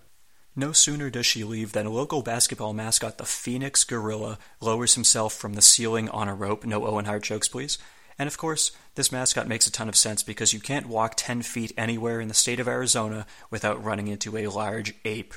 No 0.55 0.73
sooner 0.73 1.11
does 1.11 1.27
she 1.27 1.45
leave 1.45 1.73
than 1.73 1.87
a 1.87 1.91
local 1.91 2.23
basketball 2.23 2.73
mascot, 2.73 3.19
the 3.19 3.25
Phoenix 3.25 3.85
Gorilla, 3.85 4.39
lowers 4.61 4.95
himself 4.95 5.35
from 5.35 5.53
the 5.53 5.63
ceiling 5.63 6.09
on 6.09 6.29
a 6.29 6.35
rope. 6.35 6.65
No 6.65 6.87
Owen 6.87 7.05
Hart 7.05 7.25
jokes, 7.25 7.49
please. 7.49 7.77
And 8.19 8.27
of 8.27 8.39
course, 8.39 8.73
this 8.95 9.13
mascot 9.13 9.47
makes 9.47 9.67
a 9.67 9.73
ton 9.73 9.89
of 9.89 9.97
sense 9.97 10.23
because 10.23 10.55
you 10.55 10.61
can't 10.61 10.87
walk 10.87 11.15
10 11.17 11.43
feet 11.43 11.73
anywhere 11.77 12.21
in 12.21 12.29
the 12.29 12.35
state 12.35 12.61
of 12.61 12.69
Arizona 12.69 13.27
without 13.51 13.85
running 13.85 14.09
into 14.09 14.37
a 14.37 14.47
large 14.47 14.95
ape. 15.05 15.35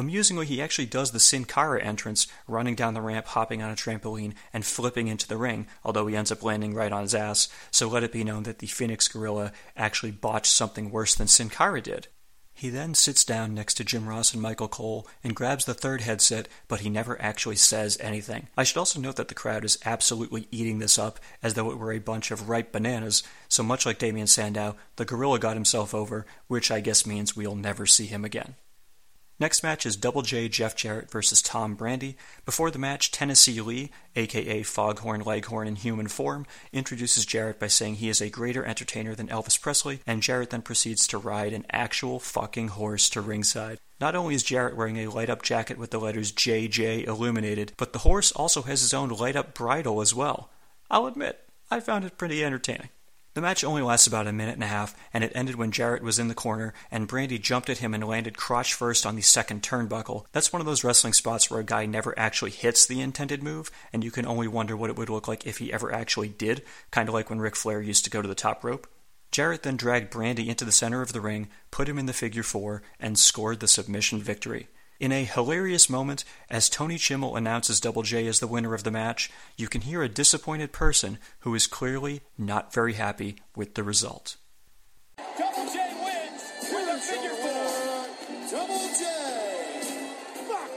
Amusingly, 0.00 0.46
he 0.46 0.62
actually 0.62 0.86
does 0.86 1.10
the 1.10 1.20
Sin 1.20 1.44
Cara 1.44 1.82
entrance, 1.82 2.26
running 2.48 2.74
down 2.74 2.94
the 2.94 3.02
ramp, 3.02 3.26
hopping 3.26 3.62
on 3.62 3.70
a 3.70 3.76
trampoline, 3.76 4.32
and 4.50 4.64
flipping 4.64 5.08
into 5.08 5.28
the 5.28 5.36
ring, 5.36 5.66
although 5.84 6.06
he 6.06 6.16
ends 6.16 6.32
up 6.32 6.42
landing 6.42 6.72
right 6.72 6.90
on 6.90 7.02
his 7.02 7.14
ass, 7.14 7.50
so 7.70 7.86
let 7.86 8.02
it 8.02 8.10
be 8.10 8.24
known 8.24 8.44
that 8.44 8.60
the 8.60 8.66
Phoenix 8.66 9.08
Gorilla 9.08 9.52
actually 9.76 10.12
botched 10.12 10.52
something 10.52 10.90
worse 10.90 11.14
than 11.14 11.28
Sin 11.28 11.50
Cara 11.50 11.82
did. 11.82 12.08
He 12.54 12.70
then 12.70 12.94
sits 12.94 13.26
down 13.26 13.52
next 13.52 13.74
to 13.74 13.84
Jim 13.84 14.08
Ross 14.08 14.32
and 14.32 14.40
Michael 14.40 14.68
Cole 14.68 15.06
and 15.22 15.36
grabs 15.36 15.66
the 15.66 15.74
third 15.74 16.00
headset, 16.00 16.48
but 16.66 16.80
he 16.80 16.88
never 16.88 17.20
actually 17.20 17.56
says 17.56 17.98
anything. 18.00 18.48
I 18.56 18.64
should 18.64 18.78
also 18.78 19.00
note 19.00 19.16
that 19.16 19.28
the 19.28 19.34
crowd 19.34 19.66
is 19.66 19.78
absolutely 19.84 20.48
eating 20.50 20.78
this 20.78 20.98
up 20.98 21.20
as 21.42 21.52
though 21.52 21.70
it 21.70 21.78
were 21.78 21.92
a 21.92 21.98
bunch 21.98 22.30
of 22.30 22.48
ripe 22.48 22.72
bananas, 22.72 23.22
so 23.50 23.62
much 23.62 23.84
like 23.84 23.98
Damien 23.98 24.28
Sandow, 24.28 24.76
the 24.96 25.04
gorilla 25.04 25.38
got 25.38 25.56
himself 25.56 25.94
over, 25.94 26.24
which 26.46 26.70
I 26.70 26.80
guess 26.80 27.04
means 27.04 27.36
we'll 27.36 27.54
never 27.54 27.84
see 27.84 28.06
him 28.06 28.24
again. 28.24 28.54
Next 29.40 29.62
match 29.62 29.86
is 29.86 29.96
Double 29.96 30.20
J 30.20 30.50
Jeff 30.50 30.76
Jarrett 30.76 31.10
versus 31.10 31.40
Tom 31.40 31.74
Brandi. 31.74 32.16
Before 32.44 32.70
the 32.70 32.78
match, 32.78 33.10
Tennessee 33.10 33.62
Lee, 33.62 33.90
aka 34.14 34.62
Foghorn 34.62 35.22
Leghorn 35.22 35.66
in 35.66 35.76
human 35.76 36.08
form, 36.08 36.44
introduces 36.74 37.24
Jarrett 37.24 37.58
by 37.58 37.68
saying 37.68 37.94
he 37.94 38.10
is 38.10 38.20
a 38.20 38.28
greater 38.28 38.66
entertainer 38.66 39.14
than 39.14 39.28
Elvis 39.28 39.58
Presley, 39.58 40.00
and 40.06 40.22
Jarrett 40.22 40.50
then 40.50 40.60
proceeds 40.60 41.06
to 41.06 41.16
ride 41.16 41.54
an 41.54 41.64
actual 41.72 42.18
fucking 42.18 42.68
horse 42.68 43.08
to 43.08 43.22
ringside. 43.22 43.78
Not 43.98 44.14
only 44.14 44.34
is 44.34 44.42
Jarrett 44.42 44.76
wearing 44.76 44.98
a 44.98 45.06
light 45.06 45.30
up 45.30 45.40
jacket 45.40 45.78
with 45.78 45.90
the 45.90 46.00
letters 46.00 46.32
JJ 46.32 47.06
illuminated, 47.06 47.72
but 47.78 47.94
the 47.94 48.00
horse 48.00 48.32
also 48.32 48.60
has 48.62 48.82
his 48.82 48.92
own 48.92 49.08
light 49.08 49.36
up 49.36 49.54
bridle 49.54 50.02
as 50.02 50.14
well. 50.14 50.50
I'll 50.90 51.06
admit, 51.06 51.48
I 51.70 51.80
found 51.80 52.04
it 52.04 52.18
pretty 52.18 52.44
entertaining. 52.44 52.90
The 53.32 53.40
match 53.40 53.62
only 53.62 53.80
lasted 53.80 54.12
about 54.12 54.26
a 54.26 54.32
minute 54.32 54.54
and 54.54 54.64
a 54.64 54.66
half, 54.66 54.96
and 55.14 55.22
it 55.22 55.30
ended 55.36 55.54
when 55.54 55.70
Jarrett 55.70 56.02
was 56.02 56.18
in 56.18 56.26
the 56.26 56.34
corner 56.34 56.74
and 56.90 57.08
Brandi 57.08 57.40
jumped 57.40 57.70
at 57.70 57.78
him 57.78 57.94
and 57.94 58.04
landed 58.04 58.36
crotch 58.36 58.74
first 58.74 59.06
on 59.06 59.14
the 59.14 59.22
second 59.22 59.62
turnbuckle. 59.62 60.24
That's 60.32 60.52
one 60.52 60.58
of 60.60 60.66
those 60.66 60.82
wrestling 60.82 61.12
spots 61.12 61.48
where 61.48 61.60
a 61.60 61.64
guy 61.64 61.86
never 61.86 62.18
actually 62.18 62.50
hits 62.50 62.86
the 62.86 63.00
intended 63.00 63.42
move, 63.42 63.70
and 63.92 64.02
you 64.02 64.10
can 64.10 64.26
only 64.26 64.48
wonder 64.48 64.76
what 64.76 64.90
it 64.90 64.96
would 64.96 65.10
look 65.10 65.28
like 65.28 65.46
if 65.46 65.58
he 65.58 65.72
ever 65.72 65.92
actually 65.92 66.28
did, 66.28 66.62
kind 66.90 67.08
of 67.08 67.14
like 67.14 67.30
when 67.30 67.40
Ric 67.40 67.54
Flair 67.54 67.80
used 67.80 68.04
to 68.04 68.10
go 68.10 68.20
to 68.20 68.28
the 68.28 68.34
top 68.34 68.64
rope. 68.64 68.88
Jarrett 69.30 69.62
then 69.62 69.76
dragged 69.76 70.12
Brandi 70.12 70.48
into 70.48 70.64
the 70.64 70.72
center 70.72 71.00
of 71.00 71.12
the 71.12 71.20
ring, 71.20 71.48
put 71.70 71.88
him 71.88 72.00
in 72.00 72.06
the 72.06 72.12
figure 72.12 72.42
four, 72.42 72.82
and 72.98 73.16
scored 73.16 73.60
the 73.60 73.68
submission 73.68 74.20
victory. 74.20 74.66
In 75.00 75.12
a 75.12 75.24
hilarious 75.24 75.88
moment, 75.88 76.24
as 76.50 76.68
Tony 76.68 76.98
Chimel 76.98 77.34
announces 77.34 77.80
Double 77.80 78.02
J 78.02 78.26
as 78.26 78.38
the 78.38 78.46
winner 78.46 78.74
of 78.74 78.84
the 78.84 78.90
match, 78.90 79.30
you 79.56 79.66
can 79.66 79.80
hear 79.80 80.02
a 80.02 80.10
disappointed 80.10 80.72
person 80.72 81.18
who 81.38 81.54
is 81.54 81.66
clearly 81.66 82.20
not 82.36 82.74
very 82.74 82.92
happy 82.92 83.36
with 83.56 83.76
the 83.76 83.82
result. 83.82 84.36
Double 85.38 85.64
J 85.72 85.78
wins 86.04 86.42
with 86.70 86.86
a 86.86 86.98
figure 86.98 87.30
four. 87.30 88.08
Double 88.50 88.88
J. 88.98 89.04
Fuck. 90.46 90.70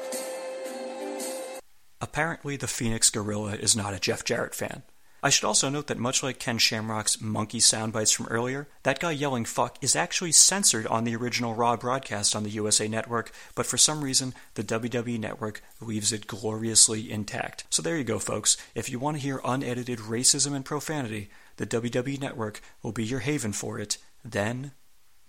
Apparently, 2.00 2.56
the 2.56 2.68
Phoenix 2.70 3.10
Gorilla 3.10 3.56
is 3.56 3.76
not 3.76 3.94
a 3.94 4.00
Jeff 4.00 4.24
Jarrett 4.24 4.56
fan. 4.56 4.84
I 5.26 5.30
should 5.30 5.46
also 5.46 5.70
note 5.70 5.88
that 5.88 5.98
much 5.98 6.22
like 6.22 6.38
Ken 6.38 6.58
Shamrock's 6.58 7.22
monkey 7.22 7.60
soundbites 7.60 8.14
from 8.14 8.28
earlier, 8.28 8.68
that 8.84 9.00
guy 9.00 9.12
yelling 9.12 9.46
fuck 9.46 9.82
is 9.82 9.96
actually 9.96 10.34
censored 10.34 10.86
on 10.88 11.06
the 11.06 11.16
original 11.16 11.54
Raw 11.54 11.78
broadcast 11.78 12.36
on 12.36 12.44
the 12.44 12.50
USA 12.50 12.90
Network, 12.90 13.32
but 13.56 13.66
for 13.66 13.78
some 13.78 14.04
reason, 14.04 14.34
the 14.56 14.66
WWE 14.66 15.18
Network 15.18 15.64
leaves 15.80 16.12
it 16.12 16.28
gloriously 16.28 17.10
intact. 17.10 17.64
So 17.70 17.82
there 17.82 17.98
you 17.98 18.04
go, 18.04 18.20
folks. 18.20 18.58
If 18.76 18.90
you 18.90 19.00
want 19.00 19.16
to 19.16 19.24
hear 19.24 19.40
unedited 19.46 20.00
racism 20.00 20.54
and 20.54 20.66
profanity, 20.66 21.30
the 21.56 21.68
WWE 21.68 22.20
Network 22.20 22.60
will 22.82 22.92
be 22.92 23.06
your 23.06 23.22
haven 23.22 23.54
for 23.54 23.80
it 23.80 23.98
then, 24.26 24.74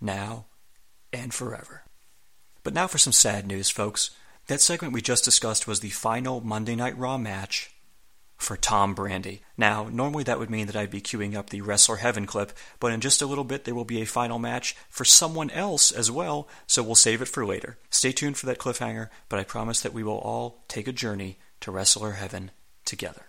now, 0.00 0.46
and 1.12 1.32
forever. 1.32 1.84
But 2.64 2.74
now 2.74 2.88
for 2.88 2.98
some 2.98 3.12
sad 3.12 3.46
news, 3.46 3.70
folks. 3.70 4.10
That 4.48 4.60
segment 4.60 4.92
we 4.92 5.02
just 5.02 5.24
discussed 5.24 5.68
was 5.68 5.80
the 5.80 5.90
final 5.90 6.40
Monday 6.40 6.74
Night 6.74 6.98
Raw 6.98 7.16
match 7.16 7.73
for 8.36 8.56
Tom 8.56 8.94
Brandi. 8.94 9.40
Now, 9.56 9.88
normally 9.90 10.24
that 10.24 10.38
would 10.38 10.50
mean 10.50 10.66
that 10.66 10.76
I'd 10.76 10.90
be 10.90 11.00
queuing 11.00 11.34
up 11.34 11.50
the 11.50 11.60
Wrestler 11.60 11.96
Heaven 11.96 12.26
clip, 12.26 12.52
but 12.80 12.92
in 12.92 13.00
just 13.00 13.22
a 13.22 13.26
little 13.26 13.44
bit 13.44 13.64
there 13.64 13.74
will 13.74 13.84
be 13.84 14.02
a 14.02 14.06
final 14.06 14.38
match 14.38 14.76
for 14.88 15.04
someone 15.04 15.50
else 15.50 15.90
as 15.90 16.10
well, 16.10 16.48
so 16.66 16.82
we'll 16.82 16.94
save 16.94 17.22
it 17.22 17.28
for 17.28 17.46
later. 17.46 17.78
Stay 17.90 18.12
tuned 18.12 18.36
for 18.36 18.46
that 18.46 18.58
cliffhanger, 18.58 19.08
but 19.28 19.38
I 19.38 19.44
promise 19.44 19.80
that 19.80 19.94
we 19.94 20.02
will 20.02 20.18
all 20.18 20.64
take 20.68 20.88
a 20.88 20.92
journey 20.92 21.38
to 21.60 21.70
Wrestler 21.70 22.12
Heaven 22.12 22.50
together. 22.84 23.26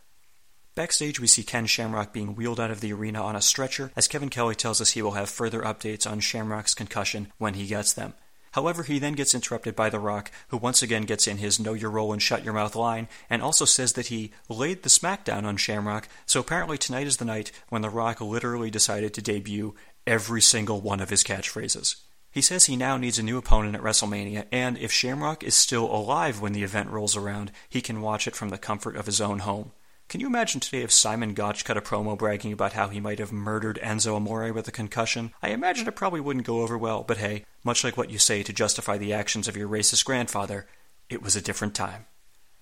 Backstage, 0.75 1.21
we 1.21 1.27
see 1.27 1.43
Ken 1.43 1.67
Shamrock 1.67 2.11
being 2.11 2.35
wheeled 2.35 2.59
out 2.59 2.69
of 2.69 2.81
the 2.81 2.91
arena 2.91 3.23
on 3.23 3.37
a 3.37 3.41
stretcher, 3.41 3.91
as 3.95 4.09
Kevin 4.09 4.29
Kelly 4.29 4.55
tells 4.55 4.81
us 4.81 4.91
he 4.91 5.01
will 5.01 5.11
have 5.11 5.29
further 5.29 5.61
updates 5.61 6.09
on 6.09 6.19
Shamrock's 6.19 6.73
concussion 6.73 7.31
when 7.37 7.53
he 7.53 7.65
gets 7.65 7.93
them. 7.93 8.13
However, 8.55 8.83
he 8.83 8.99
then 8.99 9.15
gets 9.15 9.35
interrupted 9.35 9.75
by 9.75 9.89
The 9.89 9.99
Rock, 9.99 10.31
who 10.47 10.55
once 10.55 10.81
again 10.81 11.01
gets 11.01 11.27
in 11.27 11.39
his 11.39 11.59
know 11.59 11.73
your 11.73 11.91
role 11.91 12.13
and 12.13 12.21
shut 12.21 12.45
your 12.45 12.53
mouth 12.53 12.73
line, 12.73 13.09
and 13.29 13.41
also 13.41 13.65
says 13.65 13.91
that 13.93 14.07
he 14.07 14.31
laid 14.47 14.83
the 14.83 14.89
smackdown 14.89 15.43
on 15.43 15.57
Shamrock, 15.57 16.07
so 16.25 16.39
apparently 16.39 16.77
tonight 16.77 17.05
is 17.05 17.17
the 17.17 17.25
night 17.25 17.51
when 17.67 17.81
The 17.81 17.89
Rock 17.89 18.21
literally 18.21 18.71
decided 18.71 19.13
to 19.13 19.21
debut 19.21 19.75
every 20.07 20.41
single 20.41 20.79
one 20.79 21.01
of 21.01 21.09
his 21.09 21.21
catchphrases. 21.21 21.97
He 22.31 22.41
says 22.41 22.65
he 22.65 22.77
now 22.77 22.95
needs 22.95 23.19
a 23.19 23.23
new 23.23 23.37
opponent 23.37 23.75
at 23.75 23.81
WrestleMania, 23.81 24.45
and 24.53 24.77
if 24.77 24.89
Shamrock 24.89 25.43
is 25.43 25.53
still 25.53 25.93
alive 25.93 26.39
when 26.39 26.53
the 26.53 26.63
event 26.63 26.89
rolls 26.89 27.17
around, 27.17 27.51
he 27.67 27.81
can 27.81 27.99
watch 27.99 28.25
it 28.25 28.37
from 28.37 28.51
the 28.51 28.57
comfort 28.57 28.95
of 28.95 29.05
his 29.05 29.19
own 29.19 29.39
home. 29.39 29.73
Can 30.07 30.21
you 30.21 30.27
imagine 30.27 30.59
today 30.59 30.83
if 30.83 30.91
Simon 30.91 31.33
Gotch 31.33 31.65
cut 31.65 31.77
a 31.77 31.81
promo 31.81 32.17
bragging 32.17 32.53
about 32.53 32.73
how 32.73 32.89
he 32.89 32.99
might 32.99 33.17
have 33.17 33.31
murdered 33.31 33.79
Enzo 33.81 34.15
Amore 34.15 34.53
with 34.53 34.67
a 34.67 34.71
concussion? 34.71 35.33
I 35.41 35.49
imagine 35.49 35.87
it 35.87 35.95
probably 35.95 36.21
wouldn't 36.21 36.45
go 36.45 36.61
over 36.61 36.77
well, 36.77 37.03
but 37.03 37.17
hey, 37.17 37.43
much 37.63 37.83
like 37.83 37.97
what 37.97 38.11
you 38.11 38.19
say 38.19 38.43
to 38.43 38.53
justify 38.53 38.97
the 38.97 39.13
actions 39.13 39.47
of 39.47 39.57
your 39.57 39.67
racist 39.67 40.05
grandfather, 40.05 40.67
it 41.09 41.23
was 41.23 41.35
a 41.35 41.41
different 41.41 41.73
time. 41.73 42.05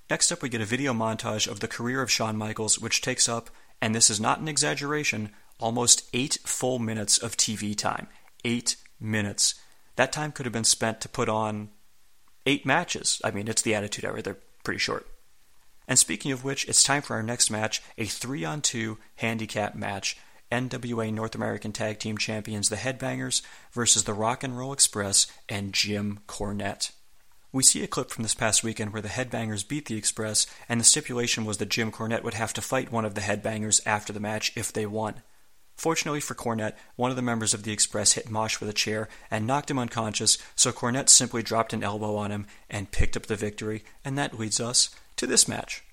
Next 0.09 0.31
up, 0.31 0.41
we 0.41 0.49
get 0.49 0.61
a 0.61 0.65
video 0.65 0.93
montage 0.93 1.47
of 1.47 1.59
the 1.59 1.67
career 1.67 2.01
of 2.01 2.09
Shawn 2.09 2.37
Michaels, 2.37 2.79
which 2.79 3.01
takes 3.01 3.27
up, 3.27 3.49
and 3.81 3.93
this 3.93 4.09
is 4.09 4.21
not 4.21 4.39
an 4.39 4.47
exaggeration, 4.47 5.31
almost 5.59 6.09
eight 6.13 6.37
full 6.45 6.79
minutes 6.79 7.17
of 7.17 7.35
TV 7.35 7.77
time. 7.77 8.07
Eight 8.45 8.77
minutes. 8.99 9.55
That 9.97 10.13
time 10.13 10.31
could 10.31 10.45
have 10.45 10.53
been 10.53 10.63
spent 10.63 11.01
to 11.01 11.09
put 11.09 11.27
on 11.27 11.69
eight 12.45 12.65
matches. 12.65 13.21
I 13.23 13.31
mean, 13.31 13.49
it's 13.49 13.61
the 13.61 13.75
Attitude 13.75 14.05
Era, 14.05 14.21
they're 14.21 14.37
pretty 14.63 14.79
short. 14.79 15.05
And 15.87 15.99
speaking 15.99 16.31
of 16.31 16.43
which, 16.43 16.67
it's 16.67 16.83
time 16.83 17.01
for 17.01 17.15
our 17.15 17.23
next 17.23 17.49
match 17.49 17.81
a 17.97 18.05
3 18.05 18.45
on 18.45 18.61
2 18.61 18.97
handicap 19.15 19.75
match. 19.75 20.17
NWA 20.51 21.11
North 21.11 21.33
American 21.33 21.71
Tag 21.71 21.97
Team 21.97 22.17
Champions, 22.17 22.69
the 22.69 22.75
Headbangers, 22.75 23.41
versus 23.71 24.03
the 24.03 24.13
Rock 24.13 24.43
and 24.43 24.55
Roll 24.55 24.71
Express 24.71 25.25
and 25.49 25.73
Jim 25.73 26.19
Cornette. 26.27 26.91
We 27.51 27.63
see 27.63 27.83
a 27.83 27.87
clip 27.87 28.11
from 28.11 28.23
this 28.23 28.35
past 28.35 28.63
weekend 28.63 28.93
where 28.93 29.01
the 29.01 29.09
Headbangers 29.09 29.67
beat 29.67 29.87
the 29.87 29.97
Express, 29.97 30.45
and 30.69 30.79
the 30.79 30.85
stipulation 30.85 31.45
was 31.45 31.57
that 31.57 31.69
Jim 31.69 31.91
Cornette 31.91 32.23
would 32.23 32.33
have 32.35 32.53
to 32.53 32.61
fight 32.61 32.91
one 32.91 33.05
of 33.05 33.15
the 33.15 33.21
Headbangers 33.21 33.81
after 33.85 34.13
the 34.13 34.19
match 34.19 34.51
if 34.55 34.71
they 34.71 34.85
won. 34.85 35.21
Fortunately 35.75 36.19
for 36.19 36.35
Cornette, 36.35 36.75
one 36.95 37.09
of 37.09 37.15
the 37.15 37.21
members 37.21 37.53
of 37.53 37.63
the 37.63 37.71
Express 37.71 38.13
hit 38.13 38.29
Mosh 38.29 38.59
with 38.59 38.69
a 38.69 38.73
chair 38.73 39.09
and 39.31 39.47
knocked 39.47 39.71
him 39.71 39.79
unconscious, 39.79 40.37
so 40.55 40.71
Cornette 40.71 41.09
simply 41.09 41.41
dropped 41.41 41.73
an 41.73 41.83
elbow 41.83 42.15
on 42.15 42.31
him 42.31 42.45
and 42.69 42.91
picked 42.91 43.17
up 43.17 43.25
the 43.25 43.35
victory, 43.35 43.83
and 44.05 44.17
that 44.17 44.37
leads 44.37 44.59
us 44.59 44.89
to 45.17 45.27
this 45.27 45.47
match. 45.47 45.83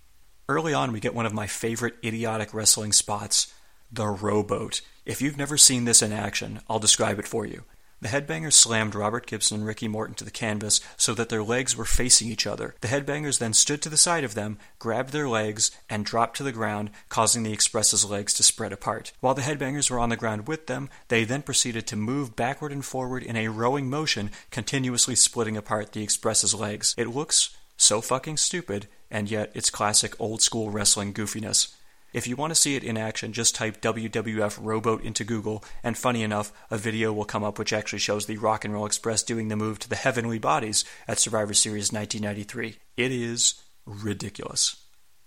Early 0.49 0.75
on, 0.75 0.93
we 0.93 1.01
get 1.01 1.15
one 1.15 1.27
of 1.27 1.33
my 1.33 1.47
favorite 1.47 1.95
idiotic 2.05 2.53
wrestling 2.53 2.93
spots 2.93 3.53
the 3.93 4.07
rowboat. 4.07 4.83
If 5.05 5.21
you've 5.21 5.37
never 5.37 5.57
seen 5.57 5.85
this 5.85 6.03
in 6.03 6.13
action, 6.13 6.61
I'll 6.69 6.79
describe 6.79 7.19
it 7.19 7.27
for 7.27 7.45
you. 7.45 7.65
The 8.03 8.09
headbangers 8.09 8.55
slammed 8.55 8.95
Robert 8.95 9.27
Gibson 9.27 9.59
and 9.59 9.67
Ricky 9.67 9.87
Morton 9.87 10.15
to 10.15 10.25
the 10.25 10.31
canvas 10.31 10.81
so 10.97 11.13
that 11.15 11.29
their 11.29 11.43
legs 11.43 11.77
were 11.77 11.85
facing 11.85 12.29
each 12.29 12.47
other. 12.47 12.75
The 12.81 12.89
headbangers 12.89 13.39
then 13.39 13.53
stood 13.53 13.83
to 13.83 13.91
the 13.91 13.99
side 13.99 14.25
of 14.25 14.35
them, 14.35 14.59
grabbed 14.79 15.13
their 15.13 15.29
legs, 15.29 15.71
and 15.91 16.05
dropped 16.05 16.39
to 16.39 16.43
the 16.43 16.53
ground, 16.53 16.91
causing 17.11 17.43
the 17.43 17.53
Express's 17.53 18.05
legs 18.05 18.33
to 18.35 18.43
spread 18.43 18.73
apart. 18.73 19.13
While 19.21 19.35
the 19.35 19.43
headbangers 19.43 19.91
were 19.91 19.99
on 19.99 20.09
the 20.09 20.17
ground 20.17 20.49
with 20.49 20.67
them, 20.67 20.89
they 21.09 21.25
then 21.25 21.43
proceeded 21.43 21.87
to 21.89 21.97
move 21.97 22.37
backward 22.37 22.73
and 22.73 22.85
forward 22.85 23.23
in 23.23 23.37
a 23.37 23.49
rowing 23.49 23.91
motion, 23.91 24.31
continuously 24.51 25.15
splitting 25.15 25.59
apart 25.59 25.93
the 25.93 26.03
Express's 26.03 26.55
legs. 26.55 26.95
It 26.97 27.09
looks 27.09 27.55
so 27.77 28.01
fucking 28.01 28.39
stupid, 28.39 28.89
and 29.11 29.31
yet 29.31 29.51
it's 29.55 29.71
classic 29.71 30.15
old 30.21 30.43
school 30.43 30.71
wrestling 30.71 31.13
goofiness. 31.13 31.75
If 32.13 32.27
you 32.27 32.35
want 32.35 32.51
to 32.51 32.57
see 32.57 32.75
it 32.75 32.83
in 32.83 32.97
action, 32.97 33.33
just 33.33 33.55
type 33.55 33.81
WWF 33.81 34.59
Rowboat 34.61 35.05
into 35.05 35.23
Google, 35.23 35.63
and 35.85 35.97
funny 35.97 36.23
enough, 36.25 36.53
a 36.71 36.77
video 36.77 37.13
will 37.13 37.25
come 37.25 37.45
up 37.45 37.59
which 37.59 37.73
actually 37.73 38.01
shows 38.01 38.27
the 38.27 38.37
Rock 38.37 38.65
and 38.65 38.75
Roll 38.75 38.87
Express 38.87 39.23
doing 39.23 39.47
the 39.49 39.57
move 39.57 39.79
to 39.81 39.89
the 39.89 39.95
Heavenly 39.97 40.39
Bodies 40.39 40.85
at 41.07 41.21
Survivor 41.21 41.55
Series 41.55 41.93
1993. 41.93 42.77
It 42.97 43.13
is 43.13 43.63
ridiculous, 43.87 44.77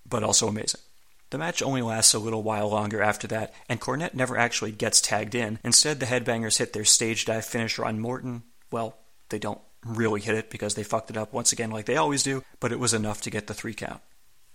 but 0.05 0.23
also 0.23 0.49
amazing. 0.49 0.81
The 1.29 1.37
match 1.37 1.63
only 1.63 1.81
lasts 1.81 2.13
a 2.13 2.19
little 2.19 2.43
while 2.43 2.69
longer 2.69 3.01
after 3.01 3.27
that, 3.27 3.53
and 3.69 3.81
Cornette 3.81 4.13
never 4.13 4.37
actually 4.37 4.71
gets 4.71 5.01
tagged 5.01 5.35
in. 5.35 5.59
Instead, 5.63 5.99
the 5.99 6.05
Headbangers 6.05 6.57
hit 6.57 6.73
their 6.73 6.85
stage 6.85 7.25
dive 7.25 7.45
finisher 7.45 7.85
on 7.85 7.99
Morton. 7.99 8.43
Well, 8.71 8.97
they 9.29 9.39
don't 9.39 9.61
really 9.85 10.21
hit 10.21 10.35
it 10.35 10.49
because 10.49 10.75
they 10.75 10.83
fucked 10.83 11.09
it 11.09 11.17
up 11.17 11.33
once 11.33 11.51
again 11.51 11.71
like 11.71 11.85
they 11.85 11.97
always 11.97 12.23
do, 12.23 12.43
but 12.59 12.71
it 12.71 12.79
was 12.79 12.93
enough 12.93 13.21
to 13.21 13.29
get 13.29 13.47
the 13.47 13.53
three 13.53 13.73
count. 13.73 14.01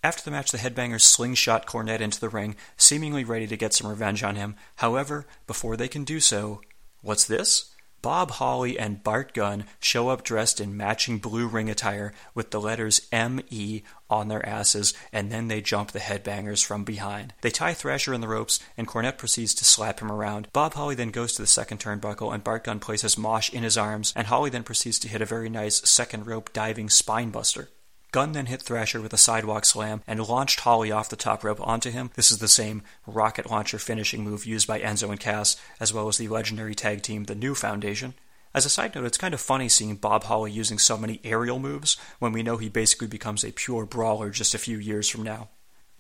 After 0.03 0.23
the 0.23 0.31
match, 0.31 0.53
the 0.53 0.59
headbangers 0.59 1.03
slingshot 1.03 1.67
Cornette 1.67 2.01
into 2.01 2.21
the 2.21 2.29
ring, 2.29 2.55
seemingly 2.77 3.25
ready 3.25 3.47
to 3.49 3.57
get 3.57 3.75
some 3.75 3.91
revenge 3.91 4.23
on 4.23 4.37
him. 4.37 4.55
However, 4.77 5.27
before 5.47 5.77
they 5.77 5.89
can 5.89 6.05
do 6.05 6.21
so, 6.21 6.61
what's 7.03 7.25
this? 7.25 7.75
Bob 8.01 8.33
Holly 8.33 8.79
and 8.79 9.03
Bart 9.03 9.35
Gunn 9.35 9.65
show 9.81 10.09
up 10.09 10.23
dressed 10.23 10.61
in 10.61 10.77
matching 10.77 11.19
blue 11.19 11.47
ring 11.47 11.69
attire 11.69 12.13
with 12.35 12.51
the 12.51 12.61
letters 12.61 13.07
M.E. 13.11 13.83
on 14.09 14.29
their 14.29 14.45
asses, 14.47 14.95
and 15.13 15.33
then 15.33 15.49
they 15.49 15.61
jump 15.61 15.91
the 15.91 15.99
headbangers 15.99 16.65
from 16.65 16.85
behind. 16.85 17.35
They 17.41 17.51
tie 17.51 17.75
Thrasher 17.75 18.15
in 18.15 18.21
the 18.21 18.29
ropes, 18.29 18.61
and 18.77 18.87
Cornette 18.87 19.19
proceeds 19.19 19.55
to 19.57 19.65
slap 19.65 20.01
him 20.01 20.13
around. 20.13 20.49
Bob 20.53 20.75
Holly 20.75 20.95
then 20.95 21.11
goes 21.11 21.35
to 21.35 21.43
the 21.43 21.47
second 21.47 21.79
turnbuckle, 21.81 22.33
and 22.33 22.45
Bart 22.45 22.65
Gunn 22.65 22.81
places 22.81 23.19
Mosh 23.19 23.53
in 23.53 23.63
his 23.63 23.77
arms, 23.77 24.13
and 24.15 24.29
Holly 24.29 24.51
then 24.51 24.63
proceeds 24.63 24.99
to 25.01 25.09
hit 25.09 25.23
a 25.23 25.27
very 25.27 25.49
nice 25.49 25.89
second 25.89 26.27
rope 26.27 26.53
diving 26.53 26.89
spinebuster. 26.89 27.69
Gunn 28.11 28.33
then 28.33 28.47
hit 28.47 28.63
Thrasher 28.63 29.03
with 29.03 29.13
a 29.13 29.19
sidewalk 29.19 29.67
slam 29.67 30.03
and 30.07 30.27
launched 30.27 30.61
Holly 30.61 30.91
off 30.91 31.11
the 31.11 31.17
top 31.17 31.45
rope 31.45 31.61
onto 31.61 31.91
him. 31.91 32.11
This 32.15 32.31
is 32.31 32.39
the 32.39 32.49
same 32.49 32.83
rocket 33.07 33.51
launcher 33.51 33.79
finishing 33.79 34.25
move 34.25 34.47
used 34.47 34.67
by 34.67 34.81
Enzo 34.81 35.11
and 35.11 35.21
Cass, 35.21 35.57
as 35.79 35.93
well 35.93 36.09
as 36.09 36.17
the 36.17 36.29
legendary 36.29 36.75
tag 36.75 37.03
team, 37.03 37.25
the 37.25 37.35
New 37.35 37.55
Foundation. 37.55 38.15
As 38.55 38.65
a 38.65 38.71
side 38.71 38.95
note, 38.95 39.05
it's 39.05 39.19
kind 39.19 39.35
of 39.35 39.41
funny 39.41 39.69
seeing 39.69 39.97
Bob 39.97 40.25
Holly 40.25 40.51
using 40.51 40.79
so 40.79 40.97
many 40.97 41.21
aerial 41.23 41.59
moves 41.59 41.99
when 42.19 42.33
we 42.33 42.43
know 42.43 42.57
he 42.57 42.71
basically 42.71 43.09
becomes 43.09 43.45
a 43.45 43.53
pure 43.53 43.85
brawler 43.85 44.31
just 44.31 44.55
a 44.55 44.59
few 44.59 44.79
years 44.79 45.09
from 45.09 45.23
now. 45.23 45.49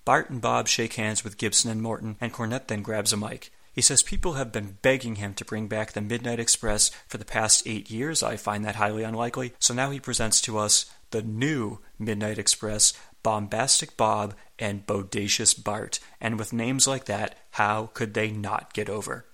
Bart 0.07 0.31
and 0.31 0.41
Bob 0.41 0.67
shake 0.67 0.95
hands 0.95 1.23
with 1.23 1.37
Gibson 1.37 1.71
and 1.71 1.83
Morton, 1.83 2.17
and 2.23 2.33
Cornette 2.33 2.69
then 2.69 2.81
grabs 2.81 3.13
a 3.13 3.19
mic. 3.19 3.53
He 3.75 3.83
says 3.83 4.03
people 4.03 4.33
have 4.33 4.51
been 4.51 4.79
begging 4.83 5.17
him 5.17 5.35
to 5.35 5.45
bring 5.45 5.69
back 5.69 5.93
the 5.93 6.01
Midnight 6.01 6.41
Express 6.41 6.91
for 7.07 7.19
the 7.19 7.25
past 7.25 7.63
eight 7.67 7.91
years. 7.91 8.23
I 8.25 8.37
find 8.37 8.65
that 8.65 8.75
highly 8.77 9.05
unlikely. 9.05 9.53
So 9.61 9.73
now 9.73 9.91
he 9.91 10.01
presents 10.01 10.41
to 10.41 10.59
us 10.59 10.91
the 11.11 11.23
new 11.23 11.81
Midnight 11.99 12.39
Express, 12.39 12.93
Bombastic 13.23 13.97
Bob 13.97 14.35
and 14.59 14.87
Bodacious 14.87 15.55
Bart. 15.63 15.99
And 16.21 16.39
with 16.39 16.53
names 16.53 16.87
like 16.87 17.07
that, 17.07 17.37
how 17.53 17.91
could 17.95 18.15
they 18.15 18.31
not 18.31 18.73
get 18.73 18.89
over? 18.89 19.27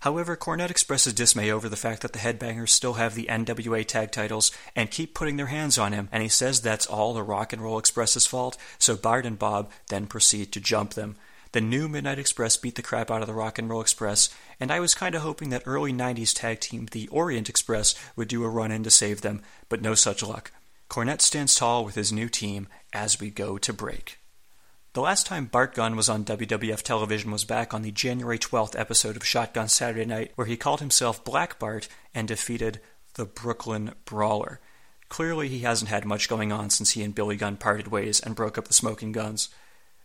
However, 0.00 0.36
Cornette 0.36 0.70
expresses 0.70 1.12
dismay 1.12 1.50
over 1.50 1.68
the 1.68 1.76
fact 1.76 2.02
that 2.02 2.12
the 2.12 2.20
Headbangers 2.20 2.68
still 2.68 2.94
have 2.94 3.14
the 3.14 3.26
NWA 3.28 3.84
tag 3.84 4.12
titles 4.12 4.52
and 4.76 4.90
keep 4.90 5.12
putting 5.12 5.36
their 5.36 5.46
hands 5.46 5.76
on 5.76 5.92
him, 5.92 6.08
and 6.12 6.22
he 6.22 6.28
says 6.28 6.60
that's 6.60 6.86
all 6.86 7.14
the 7.14 7.22
Rock 7.22 7.52
and 7.52 7.60
Roll 7.60 7.78
Express's 7.78 8.26
fault, 8.26 8.56
so 8.78 8.96
Bart 8.96 9.26
and 9.26 9.38
Bob 9.38 9.72
then 9.88 10.06
proceed 10.06 10.52
to 10.52 10.60
jump 10.60 10.94
them. 10.94 11.16
The 11.50 11.60
new 11.60 11.88
Midnight 11.88 12.18
Express 12.18 12.56
beat 12.56 12.76
the 12.76 12.82
crap 12.82 13.10
out 13.10 13.22
of 13.22 13.26
the 13.26 13.34
Rock 13.34 13.58
and 13.58 13.68
Roll 13.68 13.80
Express, 13.80 14.28
and 14.60 14.70
I 14.70 14.78
was 14.78 14.94
kind 14.94 15.14
of 15.16 15.22
hoping 15.22 15.48
that 15.50 15.62
early 15.66 15.92
90s 15.92 16.38
tag 16.38 16.60
team 16.60 16.86
The 16.92 17.08
Orient 17.08 17.48
Express 17.48 17.94
would 18.14 18.28
do 18.28 18.44
a 18.44 18.48
run 18.48 18.70
in 18.70 18.84
to 18.84 18.90
save 18.90 19.22
them, 19.22 19.42
but 19.68 19.82
no 19.82 19.94
such 19.94 20.22
luck. 20.22 20.52
Cornette 20.88 21.20
stands 21.20 21.54
tall 21.54 21.84
with 21.84 21.96
his 21.96 22.12
new 22.12 22.28
team 22.28 22.66
as 22.92 23.20
we 23.20 23.28
go 23.28 23.58
to 23.58 23.72
break. 23.72 24.18
The 24.94 25.02
last 25.02 25.26
time 25.26 25.44
Bart 25.44 25.74
Gunn 25.74 25.96
was 25.96 26.08
on 26.08 26.24
WWF 26.24 26.82
television 26.82 27.30
was 27.30 27.44
back 27.44 27.74
on 27.74 27.82
the 27.82 27.90
January 27.90 28.38
12th 28.38 28.78
episode 28.78 29.14
of 29.14 29.24
Shotgun 29.24 29.68
Saturday 29.68 30.06
Night, 30.06 30.32
where 30.34 30.46
he 30.46 30.56
called 30.56 30.80
himself 30.80 31.22
Black 31.24 31.58
Bart 31.58 31.88
and 32.14 32.26
defeated 32.26 32.80
the 33.14 33.26
Brooklyn 33.26 33.94
Brawler. 34.06 34.60
Clearly, 35.10 35.48
he 35.48 35.60
hasn't 35.60 35.90
had 35.90 36.06
much 36.06 36.28
going 36.28 36.52
on 36.52 36.70
since 36.70 36.92
he 36.92 37.02
and 37.02 37.14
Billy 37.14 37.36
Gunn 37.36 37.58
parted 37.58 37.88
ways 37.88 38.18
and 38.18 38.34
broke 38.34 38.56
up 38.56 38.66
the 38.66 38.74
Smoking 38.74 39.12
Guns. 39.12 39.50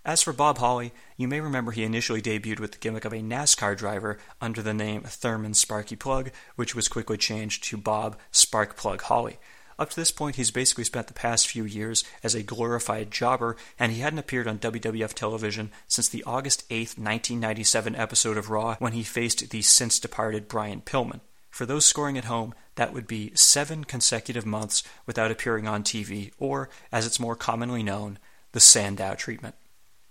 As 0.05 0.21
for 0.21 0.33
Bob 0.33 0.57
Holly, 0.57 0.91
you 1.15 1.29
may 1.29 1.39
remember 1.39 1.71
he 1.71 1.83
initially 1.83 2.21
debuted 2.21 2.59
with 2.59 2.73
the 2.73 2.77
gimmick 2.77 3.05
of 3.05 3.13
a 3.13 3.21
NASCAR 3.21 3.77
driver 3.77 4.19
under 4.41 4.61
the 4.61 4.73
name 4.73 5.03
Thurman 5.03 5.53
Sparky 5.53 5.95
Plug, 5.95 6.29
which 6.57 6.75
was 6.75 6.89
quickly 6.89 7.17
changed 7.17 7.63
to 7.65 7.77
Bob 7.77 8.19
Sparkplug 8.33 9.01
Holly. 9.01 9.39
Up 9.79 9.89
to 9.89 9.95
this 9.95 10.11
point, 10.11 10.35
he's 10.35 10.51
basically 10.51 10.83
spent 10.83 11.07
the 11.07 11.13
past 11.13 11.47
few 11.47 11.65
years 11.65 12.03
as 12.23 12.35
a 12.35 12.43
glorified 12.43 13.11
jobber, 13.11 13.55
and 13.79 13.91
he 13.91 14.01
hadn't 14.01 14.19
appeared 14.19 14.47
on 14.47 14.59
WWF 14.59 15.13
television 15.13 15.71
since 15.87 16.07
the 16.07 16.23
August 16.25 16.63
8, 16.69 16.97
1997 16.97 17.95
episode 17.95 18.37
of 18.37 18.49
Raw 18.49 18.75
when 18.79 18.93
he 18.93 19.03
faced 19.03 19.49
the 19.49 19.61
since 19.61 19.99
departed 19.99 20.47
Brian 20.47 20.81
Pillman. 20.81 21.21
For 21.49 21.65
those 21.65 21.85
scoring 21.85 22.17
at 22.17 22.25
home, 22.25 22.53
that 22.75 22.93
would 22.93 23.07
be 23.07 23.31
seven 23.35 23.83
consecutive 23.83 24.45
months 24.45 24.83
without 25.05 25.31
appearing 25.31 25.67
on 25.67 25.83
TV, 25.83 26.31
or, 26.39 26.69
as 26.91 27.05
it's 27.05 27.19
more 27.19 27.35
commonly 27.35 27.83
known, 27.83 28.17
the 28.53 28.59
Sandow 28.59 29.15
treatment. 29.15 29.55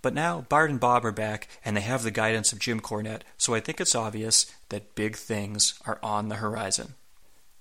But 0.01 0.13
now 0.13 0.45
Bart 0.49 0.69
and 0.69 0.79
Bob 0.79 1.05
are 1.05 1.13
back, 1.13 1.47
and 1.63 1.75
they 1.75 1.81
have 1.81 2.03
the 2.03 2.11
guidance 2.11 2.51
of 2.51 2.59
Jim 2.59 2.81
Cornette, 2.81 3.21
so 3.37 3.53
I 3.53 3.61
think 3.61 3.79
it's 3.79 3.95
obvious 3.95 4.45
that 4.69 4.95
big 4.95 5.15
things 5.15 5.75
are 5.85 5.99
on 6.03 6.27
the 6.29 6.35
horizon. 6.35 6.95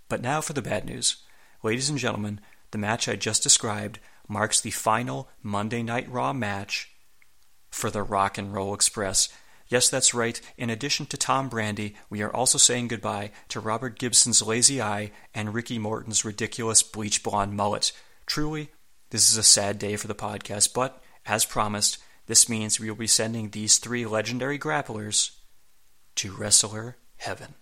But 0.09 0.23
now 0.23 0.41
for 0.41 0.53
the 0.53 0.63
bad 0.63 0.85
news. 0.85 1.17
Ladies 1.65 1.89
and 1.89 1.99
gentlemen, 1.99 2.41
the 2.73 2.79
match 2.79 3.09
I 3.09 3.15
just 3.15 3.45
described 3.45 4.01
marks 4.29 4.61
the 4.61 4.73
final 4.73 5.29
Monday 5.45 5.83
Night 5.85 6.11
Raw 6.11 6.33
match 6.33 6.91
for 7.71 7.89
the 7.89 8.03
Rock 8.03 8.37
and 8.37 8.53
Roll 8.53 8.75
Express. 8.75 9.29
Yes, 9.69 9.89
that's 9.89 10.13
right. 10.13 10.41
In 10.59 10.71
addition 10.71 11.07
to 11.07 11.17
Tom 11.17 11.49
Brandi, 11.49 11.95
we 12.11 12.21
are 12.21 12.35
also 12.35 12.59
saying 12.59 12.89
goodbye 12.89 13.31
to 13.49 13.61
Robert 13.61 13.97
Gibson's 13.97 14.43
lazy 14.43 14.83
eye 14.83 15.13
and 15.35 15.55
Ricky 15.55 15.79
Morton's 15.79 16.25
ridiculous 16.25 16.83
bleach 16.83 17.23
blonde 17.23 17.57
mullet. 17.57 17.93
Truly, 18.27 18.71
this 19.11 19.31
is 19.31 19.37
a 19.37 19.45
sad 19.45 19.79
day 19.79 19.95
for 19.95 20.09
the 20.09 20.17
podcast, 20.17 20.75
but 20.75 21.01
as 21.25 21.45
promised, 21.45 21.99
this 22.27 22.49
means 22.49 22.81
we 22.81 22.91
will 22.91 22.97
be 22.97 23.07
sending 23.07 23.51
these 23.51 23.79
three 23.79 24.05
legendary 24.05 24.59
grapplers 24.59 25.31
to 26.17 26.33
wrestler 26.33 26.97
heaven. 27.19 27.55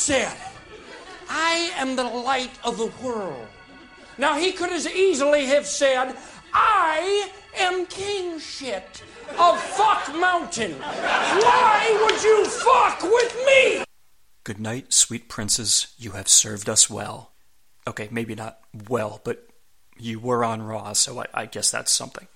Said, 0.00 0.34
I 1.28 1.72
am 1.76 1.94
the 1.94 2.04
light 2.04 2.58
of 2.64 2.78
the 2.78 2.90
world. 3.04 3.46
Now 4.16 4.38
he 4.38 4.50
could 4.52 4.70
as 4.72 4.88
easily 4.88 5.44
have 5.46 5.66
said, 5.66 6.16
I 6.54 7.30
am 7.58 7.84
king 7.84 8.38
shit 8.38 9.02
of 9.38 9.60
Fuck 9.60 10.14
Mountain. 10.16 10.72
Why 10.72 11.98
would 12.02 12.22
you 12.22 12.46
fuck 12.46 13.02
with 13.02 13.36
me? 13.44 13.84
Good 14.42 14.58
night, 14.58 14.94
sweet 14.94 15.28
princes. 15.28 15.88
You 15.98 16.12
have 16.12 16.28
served 16.28 16.70
us 16.70 16.88
well. 16.88 17.32
Okay, 17.86 18.08
maybe 18.10 18.34
not 18.34 18.58
well, 18.88 19.20
but 19.22 19.48
you 19.98 20.18
were 20.18 20.42
on 20.42 20.62
Raw, 20.62 20.94
so 20.94 21.20
I, 21.20 21.26
I 21.34 21.46
guess 21.46 21.70
that's 21.70 21.92
something. 21.92 22.26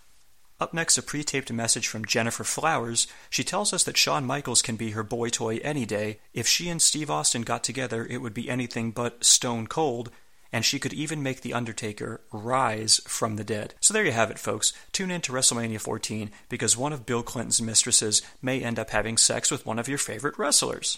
Up 0.64 0.72
next, 0.72 0.96
a 0.96 1.02
pre 1.02 1.22
taped 1.22 1.52
message 1.52 1.88
from 1.88 2.06
Gennifer 2.06 2.42
Flowers. 2.42 3.06
She 3.28 3.44
tells 3.44 3.74
us 3.74 3.84
that 3.84 3.98
Shawn 3.98 4.24
Michaels 4.24 4.62
can 4.62 4.76
be 4.76 4.92
her 4.92 5.02
boy 5.02 5.28
toy 5.28 5.58
any 5.58 5.84
day. 5.84 6.20
If 6.32 6.48
she 6.48 6.70
and 6.70 6.80
Steve 6.80 7.10
Austin 7.10 7.42
got 7.42 7.62
together, 7.62 8.06
it 8.06 8.22
would 8.22 8.32
be 8.32 8.48
anything 8.48 8.90
but 8.90 9.24
stone 9.26 9.66
cold, 9.66 10.10
and 10.50 10.64
she 10.64 10.78
could 10.78 10.94
even 10.94 11.22
make 11.22 11.42
The 11.42 11.52
Undertaker 11.52 12.22
rise 12.32 13.02
from 13.06 13.36
the 13.36 13.44
dead. 13.44 13.74
So 13.80 13.92
there 13.92 14.06
you 14.06 14.12
have 14.12 14.30
it, 14.30 14.38
folks. 14.38 14.72
Tune 14.90 15.10
in 15.10 15.20
to 15.20 15.32
WrestleMania 15.32 15.82
14 15.82 16.30
because 16.48 16.78
one 16.78 16.94
of 16.94 17.04
Bill 17.04 17.22
Clinton's 17.22 17.60
mistresses 17.60 18.22
may 18.40 18.62
end 18.62 18.78
up 18.78 18.88
having 18.88 19.18
sex 19.18 19.50
with 19.50 19.66
one 19.66 19.78
of 19.78 19.86
your 19.86 19.98
favorite 19.98 20.38
wrestlers. 20.38 20.96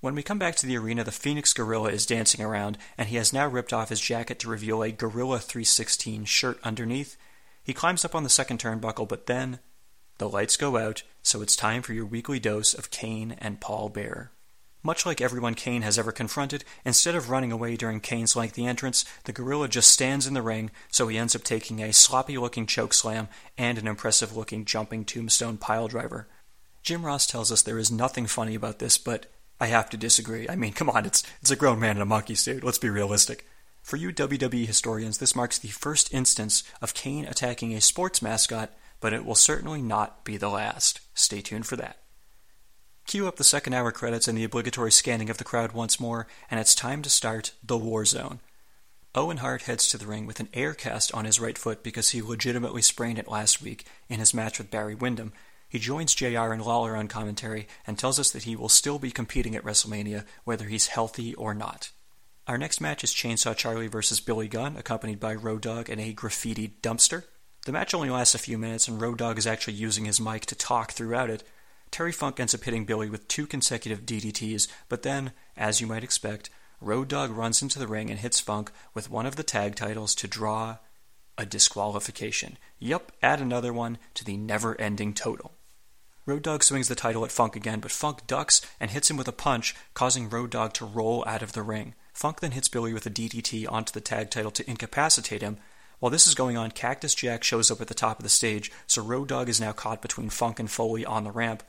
When 0.00 0.14
we 0.14 0.22
come 0.22 0.38
back 0.38 0.56
to 0.56 0.66
the 0.66 0.78
arena, 0.78 1.04
the 1.04 1.12
Phoenix 1.12 1.52
Gorilla 1.52 1.90
is 1.90 2.06
dancing 2.06 2.42
around, 2.42 2.78
and 2.96 3.10
he 3.10 3.16
has 3.16 3.34
now 3.34 3.48
ripped 3.48 3.74
off 3.74 3.90
his 3.90 4.00
jacket 4.00 4.38
to 4.38 4.48
reveal 4.48 4.82
a 4.82 4.92
Gorilla 4.92 5.40
316 5.40 6.24
shirt 6.24 6.58
underneath. 6.64 7.18
He 7.64 7.72
climbs 7.72 8.04
up 8.04 8.14
on 8.14 8.22
the 8.22 8.28
second 8.28 8.60
turnbuckle, 8.60 9.08
but 9.08 9.26
then 9.26 9.58
the 10.18 10.28
lights 10.28 10.56
go 10.56 10.76
out, 10.76 11.02
so 11.22 11.42
it's 11.42 11.56
time 11.56 11.82
for 11.82 11.94
your 11.94 12.06
weekly 12.06 12.38
dose 12.38 12.74
of 12.74 12.90
Kane 12.90 13.36
and 13.38 13.60
Paul 13.60 13.88
Bearer. 13.88 14.30
Much 14.82 15.06
like 15.06 15.22
everyone 15.22 15.54
Kane 15.54 15.80
has 15.80 15.98
ever 15.98 16.12
confronted, 16.12 16.62
instead 16.84 17.14
of 17.14 17.30
running 17.30 17.50
away 17.50 17.74
during 17.74 18.00
Kane's 18.00 18.36
lengthy 18.36 18.66
entrance, 18.66 19.06
the 19.24 19.32
gorilla 19.32 19.66
just 19.66 19.90
stands 19.90 20.26
in 20.26 20.34
the 20.34 20.42
ring, 20.42 20.70
so 20.90 21.08
he 21.08 21.16
ends 21.16 21.34
up 21.34 21.42
taking 21.42 21.80
a 21.80 21.90
sloppy 21.90 22.36
looking 22.36 22.66
choke 22.66 22.92
slam 22.92 23.28
and 23.56 23.78
an 23.78 23.88
impressive 23.88 24.36
looking 24.36 24.66
jumping 24.66 25.06
tombstone 25.06 25.56
piledriver. 25.56 26.26
Jim 26.82 27.06
Ross 27.06 27.26
tells 27.26 27.50
us 27.50 27.62
there 27.62 27.78
is 27.78 27.90
nothing 27.90 28.26
funny 28.26 28.54
about 28.54 28.78
this, 28.78 28.98
but 28.98 29.24
I 29.58 29.68
have 29.68 29.88
to 29.88 29.96
disagree. 29.96 30.46
I 30.50 30.54
mean, 30.54 30.74
come 30.74 30.90
on, 30.90 31.06
it's 31.06 31.22
it's 31.40 31.50
a 31.50 31.56
grown 31.56 31.80
man 31.80 31.96
in 31.96 32.02
a 32.02 32.06
monkey 32.06 32.34
suit. 32.34 32.62
Let's 32.62 32.76
be 32.76 32.90
realistic. 32.90 33.46
For 33.84 33.98
you 33.98 34.14
WWE 34.14 34.66
historians, 34.66 35.18
this 35.18 35.36
marks 35.36 35.58
the 35.58 35.68
first 35.68 36.12
instance 36.12 36.64
of 36.80 36.94
Kane 36.94 37.26
attacking 37.26 37.74
a 37.74 37.82
sports 37.82 38.22
mascot, 38.22 38.72
but 38.98 39.12
it 39.12 39.26
will 39.26 39.34
certainly 39.34 39.82
not 39.82 40.24
be 40.24 40.38
the 40.38 40.48
last. 40.48 41.00
Stay 41.12 41.42
tuned 41.42 41.66
for 41.66 41.76
that. 41.76 41.98
Cue 43.06 43.28
up 43.28 43.36
the 43.36 43.44
second 43.44 43.74
hour 43.74 43.92
credits 43.92 44.26
and 44.26 44.38
the 44.38 44.44
obligatory 44.44 44.90
scanning 44.90 45.28
of 45.28 45.36
the 45.36 45.44
crowd 45.44 45.72
once 45.72 46.00
more, 46.00 46.26
and 46.50 46.58
it's 46.58 46.74
time 46.74 47.02
to 47.02 47.10
start 47.10 47.52
the 47.62 47.76
War 47.76 48.06
Zone. 48.06 48.40
Owen 49.14 49.36
Hart 49.36 49.62
heads 49.64 49.86
to 49.88 49.98
the 49.98 50.06
ring 50.06 50.24
with 50.24 50.40
an 50.40 50.48
air 50.54 50.72
cast 50.72 51.12
on 51.12 51.26
his 51.26 51.38
right 51.38 51.58
foot 51.58 51.82
because 51.82 52.08
he 52.08 52.22
legitimately 52.22 52.80
sprained 52.80 53.18
it 53.18 53.28
last 53.28 53.60
week 53.60 53.84
in 54.08 54.18
his 54.18 54.32
match 54.32 54.56
with 54.56 54.70
Barry 54.70 54.94
Windham. 54.94 55.34
He 55.68 55.78
joins 55.78 56.14
JR 56.14 56.54
and 56.54 56.62
Lawler 56.62 56.96
on 56.96 57.06
commentary 57.06 57.68
and 57.86 57.98
tells 57.98 58.18
us 58.18 58.30
that 58.30 58.44
he 58.44 58.56
will 58.56 58.70
still 58.70 58.98
be 58.98 59.10
competing 59.10 59.54
at 59.54 59.62
WrestleMania 59.62 60.24
whether 60.44 60.64
he's 60.64 60.86
healthy 60.86 61.34
or 61.34 61.52
not. 61.52 61.90
Our 62.46 62.58
next 62.58 62.78
match 62.78 63.02
is 63.02 63.14
Chainsaw 63.14 63.56
Charlie 63.56 63.86
versus 63.86 64.20
Billy 64.20 64.48
Gunn, 64.48 64.76
accompanied 64.76 65.18
by 65.18 65.34
Road 65.34 65.62
Dogg 65.62 65.88
and 65.88 65.98
a 65.98 66.12
graffiti 66.12 66.76
dumpster. 66.82 67.24
The 67.64 67.72
match 67.72 67.94
only 67.94 68.10
lasts 68.10 68.34
a 68.34 68.38
few 68.38 68.58
minutes, 68.58 68.86
and 68.86 69.00
Road 69.00 69.16
Dogg 69.16 69.38
is 69.38 69.46
actually 69.46 69.74
using 69.74 70.04
his 70.04 70.20
mic 70.20 70.44
to 70.46 70.54
talk 70.54 70.92
throughout 70.92 71.30
it. 71.30 71.42
Terry 71.90 72.12
Funk 72.12 72.38
ends 72.38 72.54
up 72.54 72.62
hitting 72.64 72.84
Billy 72.84 73.08
with 73.08 73.28
two 73.28 73.46
consecutive 73.46 74.04
DDTs, 74.04 74.68
but 74.90 75.02
then, 75.02 75.32
as 75.56 75.80
you 75.80 75.86
might 75.86 76.04
expect, 76.04 76.50
Road 76.82 77.08
Dogg 77.08 77.30
runs 77.30 77.62
into 77.62 77.78
the 77.78 77.88
ring 77.88 78.10
and 78.10 78.20
hits 78.20 78.40
Funk 78.40 78.70
with 78.92 79.08
one 79.08 79.24
of 79.24 79.36
the 79.36 79.42
tag 79.42 79.74
titles 79.74 80.14
to 80.16 80.28
draw 80.28 80.76
a 81.38 81.46
disqualification. 81.46 82.58
Yup, 82.78 83.10
add 83.22 83.40
another 83.40 83.72
one 83.72 83.96
to 84.12 84.22
the 84.22 84.36
never 84.36 84.78
ending 84.78 85.14
total. 85.14 85.52
Road 86.26 86.42
Dogg 86.42 86.62
swings 86.62 86.88
the 86.88 86.94
title 86.94 87.24
at 87.24 87.32
Funk 87.32 87.56
again, 87.56 87.80
but 87.80 87.90
Funk 87.90 88.26
ducks 88.26 88.60
and 88.78 88.90
hits 88.90 89.10
him 89.10 89.16
with 89.16 89.28
a 89.28 89.32
punch, 89.32 89.74
causing 89.94 90.28
Road 90.28 90.50
Dogg 90.50 90.74
to 90.74 90.84
roll 90.84 91.24
out 91.26 91.42
of 91.42 91.52
the 91.52 91.62
ring. 91.62 91.94
Funk 92.14 92.40
then 92.40 92.52
hits 92.52 92.68
Billy 92.68 92.94
with 92.94 93.04
a 93.06 93.10
DDT 93.10 93.70
onto 93.70 93.92
the 93.92 94.00
tag 94.00 94.30
title 94.30 94.52
to 94.52 94.70
incapacitate 94.70 95.42
him. 95.42 95.58
While 95.98 96.10
this 96.10 96.26
is 96.26 96.34
going 96.34 96.56
on, 96.56 96.70
Cactus 96.70 97.14
Jack 97.14 97.42
shows 97.42 97.70
up 97.70 97.80
at 97.80 97.88
the 97.88 97.94
top 97.94 98.18
of 98.18 98.22
the 98.22 98.28
stage, 98.28 98.70
so 98.86 99.02
Road 99.02 99.28
Dogg 99.28 99.48
is 99.48 99.60
now 99.60 99.72
caught 99.72 100.00
between 100.00 100.30
Funk 100.30 100.60
and 100.60 100.70
Foley 100.70 101.04
on 101.04 101.24
the 101.24 101.32
ramp. 101.32 101.64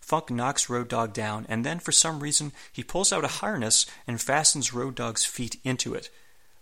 Funk 0.00 0.30
knocks 0.30 0.70
Road 0.70 0.88
Dogg 0.88 1.12
down, 1.12 1.46
and 1.48 1.66
then 1.66 1.80
for 1.80 1.90
some 1.90 2.20
reason 2.20 2.52
he 2.72 2.84
pulls 2.84 3.12
out 3.12 3.24
a 3.24 3.28
harness 3.28 3.86
and 4.06 4.20
fastens 4.20 4.72
Road 4.72 4.94
Dogg's 4.94 5.24
feet 5.24 5.60
into 5.64 5.94
it. 5.94 6.10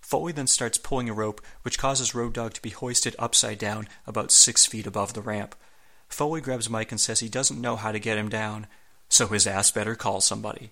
Foley 0.00 0.32
then 0.32 0.46
starts 0.46 0.78
pulling 0.78 1.10
a 1.10 1.14
rope, 1.14 1.42
which 1.62 1.78
causes 1.78 2.14
Road 2.14 2.32
Dogg 2.32 2.54
to 2.54 2.62
be 2.62 2.70
hoisted 2.70 3.14
upside 3.18 3.58
down 3.58 3.86
about 4.06 4.32
six 4.32 4.64
feet 4.64 4.86
above 4.86 5.12
the 5.12 5.20
ramp. 5.20 5.54
Foley 6.08 6.40
grabs 6.40 6.70
mic 6.70 6.90
and 6.90 7.00
says 7.00 7.20
he 7.20 7.28
doesn't 7.28 7.60
know 7.60 7.76
how 7.76 7.92
to 7.92 7.98
get 7.98 8.16
him 8.16 8.28
down, 8.28 8.66
so 9.08 9.26
his 9.26 9.46
ass 9.46 9.70
better 9.70 9.94
call 9.94 10.20
somebody. 10.20 10.70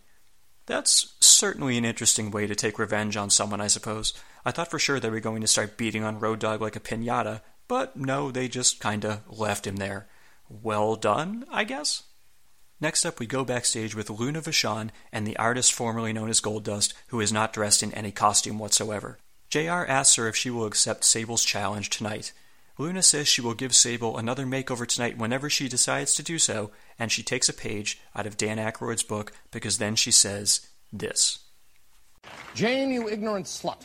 That's 0.66 1.14
certainly 1.20 1.77
an 1.77 1.85
interesting 1.85 2.31
way 2.31 2.46
to 2.46 2.55
take 2.55 2.79
revenge 2.79 3.16
on 3.16 3.31
someone, 3.31 3.61
I 3.61 3.66
suppose. 3.66 4.14
I 4.44 4.50
thought 4.50 4.70
for 4.70 4.79
sure 4.79 4.98
they 4.98 5.11
were 5.11 5.20
going 5.20 5.40
to 5.42 5.46
start 5.46 5.77
beating 5.77 6.05
on 6.05 6.20
Road 6.20 6.38
Dogg 6.38 6.61
like 6.61 6.77
a 6.77 6.81
pinata, 6.81 7.42
but 7.68 7.96
no, 7.96 8.31
they 8.31 8.48
just 8.48 8.81
kinda 8.81 9.22
left 9.29 9.66
him 9.66 9.77
there. 9.77 10.07
Well 10.48 10.96
done, 10.96 11.44
I 11.50 11.64
guess? 11.64 12.05
Next 12.81 13.05
up, 13.07 13.18
we 13.18 13.27
go 13.27 13.44
backstage 13.44 13.94
with 13.94 14.11
Luna 14.11 14.42
Vachon 14.42 14.90
and 15.12 15.27
the 15.27 15.37
artist 15.37 15.72
formerly 15.72 16.12
known 16.12 16.29
as 16.29 16.40
Goldust, 16.40 16.92
who 17.09 17.20
is 17.20 17.33
not 17.33 17.53
dressed 17.53 17.83
in 17.83 17.92
any 17.94 18.11
costume 18.11 18.59
whatsoever. 18.59 19.18
JR 19.48 19.87
asks 19.87 20.16
her 20.16 20.29
if 20.29 20.37
she 20.37 20.50
will 20.50 20.66
accept 20.66 21.05
Sable's 21.05 21.44
challenge 21.44 21.88
tonight. 21.88 22.33
Luna 22.76 23.02
says 23.02 23.28
she 23.28 23.40
will 23.40 23.54
give 23.54 23.74
Sable 23.74 24.18
another 24.18 24.44
makeover 24.44 24.87
tonight 24.87 25.16
whenever 25.16 25.48
she 25.48 25.68
decides 25.68 26.14
to 26.14 26.22
do 26.22 26.38
so, 26.38 26.70
and 26.98 27.12
she 27.12 27.22
takes 27.22 27.48
a 27.48 27.52
page 27.52 28.00
out 28.16 28.26
of 28.26 28.37
Dan 28.37 28.58
Aykroyd's 28.58 29.04
book 29.04 29.32
because 29.52 29.78
then 29.78 29.94
she 29.94 30.10
says 30.10 30.66
this. 30.92 31.38
Jane, 32.54 32.90
you 32.90 33.08
ignorant 33.08 33.46
slut. 33.46 33.80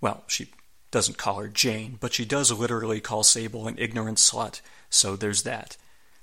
Well, 0.00 0.24
she 0.26 0.50
doesn't 0.90 1.18
call 1.18 1.40
her 1.40 1.48
Jane, 1.48 1.98
but 2.00 2.14
she 2.14 2.24
does 2.24 2.50
literally 2.50 3.00
call 3.00 3.24
Sable 3.24 3.68
an 3.68 3.76
ignorant 3.78 4.18
slut, 4.18 4.60
so 4.88 5.16
there's 5.16 5.42
that. 5.42 5.76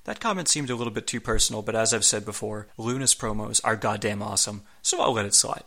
That 0.04 0.20
comment 0.20 0.48
seemed 0.48 0.70
a 0.70 0.76
little 0.76 0.92
bit 0.92 1.06
too 1.06 1.20
personal, 1.20 1.62
but 1.62 1.76
as 1.76 1.92
I've 1.92 2.04
said 2.04 2.24
before, 2.24 2.68
Luna's 2.76 3.14
promos 3.14 3.60
are 3.64 3.76
goddamn 3.76 4.22
awesome, 4.22 4.62
so 4.82 5.00
I'll 5.00 5.12
let 5.12 5.26
it 5.26 5.34
slide. 5.34 5.64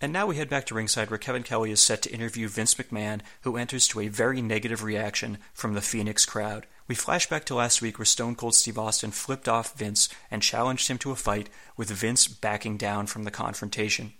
And 0.00 0.12
now 0.12 0.26
we 0.26 0.36
head 0.36 0.48
back 0.48 0.64
to 0.66 0.74
ringside 0.74 1.10
where 1.10 1.18
Kevin 1.18 1.42
Kelly 1.42 1.72
is 1.72 1.82
set 1.82 2.02
to 2.02 2.12
interview 2.12 2.46
Vince 2.46 2.74
McMahon, 2.74 3.20
who 3.42 3.56
enters 3.56 3.88
to 3.88 4.00
a 4.00 4.08
very 4.08 4.40
negative 4.40 4.84
reaction 4.84 5.38
from 5.52 5.74
the 5.74 5.80
Phoenix 5.80 6.24
crowd. 6.24 6.66
We 6.86 6.94
flash 6.94 7.28
back 7.28 7.44
to 7.46 7.56
last 7.56 7.82
week 7.82 7.98
where 7.98 8.06
Stone 8.06 8.36
Cold 8.36 8.54
Steve 8.54 8.78
Austin 8.78 9.10
flipped 9.10 9.48
off 9.48 9.76
Vince 9.76 10.08
and 10.30 10.40
challenged 10.40 10.88
him 10.88 10.98
to 10.98 11.10
a 11.10 11.16
fight, 11.16 11.50
with 11.76 11.90
Vince 11.90 12.28
backing 12.28 12.76
down 12.76 13.06
from 13.06 13.24
the 13.24 13.30
confrontation. 13.32 14.12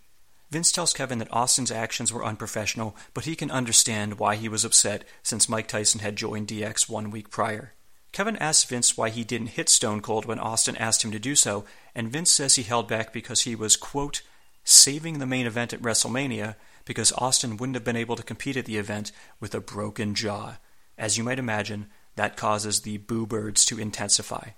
Vince 0.50 0.72
tells 0.72 0.94
Kevin 0.94 1.18
that 1.18 1.32
Austin's 1.32 1.70
actions 1.70 2.12
were 2.12 2.24
unprofessional, 2.24 2.96
but 3.14 3.24
he 3.24 3.36
can 3.36 3.50
understand 3.50 4.18
why 4.18 4.34
he 4.34 4.48
was 4.48 4.64
upset 4.64 5.04
since 5.22 5.48
Mike 5.48 5.68
Tyson 5.68 6.00
had 6.00 6.16
joined 6.16 6.48
DX 6.48 6.88
one 6.88 7.10
week 7.10 7.30
prior. 7.30 7.74
Kevin 8.12 8.36
asks 8.36 8.68
Vince 8.68 8.96
why 8.96 9.10
he 9.10 9.24
didn't 9.24 9.48
hit 9.48 9.68
Stone 9.68 10.00
Cold 10.00 10.24
when 10.24 10.38
Austin 10.38 10.76
asked 10.76 11.04
him 11.04 11.12
to 11.12 11.18
do 11.18 11.36
so, 11.36 11.64
and 11.94 12.10
Vince 12.10 12.30
says 12.30 12.54
he 12.54 12.62
held 12.62 12.88
back 12.88 13.12
because 13.12 13.42
he 13.42 13.54
was, 13.54 13.76
quote, 13.76 14.22
saving 14.68 15.18
the 15.18 15.26
main 15.26 15.46
event 15.46 15.72
at 15.72 15.81
WrestleMania 15.81 16.54
because 16.85 17.11
Austin 17.12 17.57
wouldn't 17.57 17.74
have 17.74 17.85
been 17.85 17.96
able 17.96 18.16
to 18.16 18.22
compete 18.22 18.54
at 18.54 18.66
the 18.66 18.76
event 18.76 19.11
with 19.40 19.54
a 19.54 19.61
broken 19.61 20.14
jaw. 20.14 20.59
As 20.98 21.16
you 21.16 21.24
might 21.24 21.38
imagine, 21.38 21.87
that 22.16 22.37
causes 22.37 22.81
the 22.81 22.98
boo 22.98 23.24
birds 23.26 23.64
to 23.64 23.78
intensify. 23.78 24.50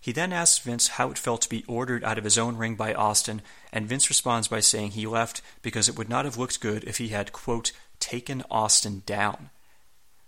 He 0.00 0.10
then 0.10 0.32
asks 0.32 0.58
Vince 0.58 0.88
how 0.88 1.10
it 1.10 1.18
felt 1.18 1.42
to 1.42 1.50
be 1.50 1.64
ordered 1.68 2.02
out 2.02 2.16
of 2.16 2.24
his 2.24 2.38
own 2.38 2.56
ring 2.56 2.76
by 2.76 2.94
Austin, 2.94 3.42
and 3.70 3.86
Vince 3.86 4.08
responds 4.08 4.48
by 4.48 4.60
saying 4.60 4.92
he 4.92 5.06
left 5.06 5.42
because 5.60 5.86
it 5.86 5.98
would 5.98 6.08
not 6.08 6.24
have 6.24 6.38
looked 6.38 6.60
good 6.60 6.82
if 6.84 6.96
he 6.96 7.08
had, 7.08 7.32
quote, 7.32 7.72
taken 8.00 8.42
Austin 8.50 9.02
down. 9.04 9.50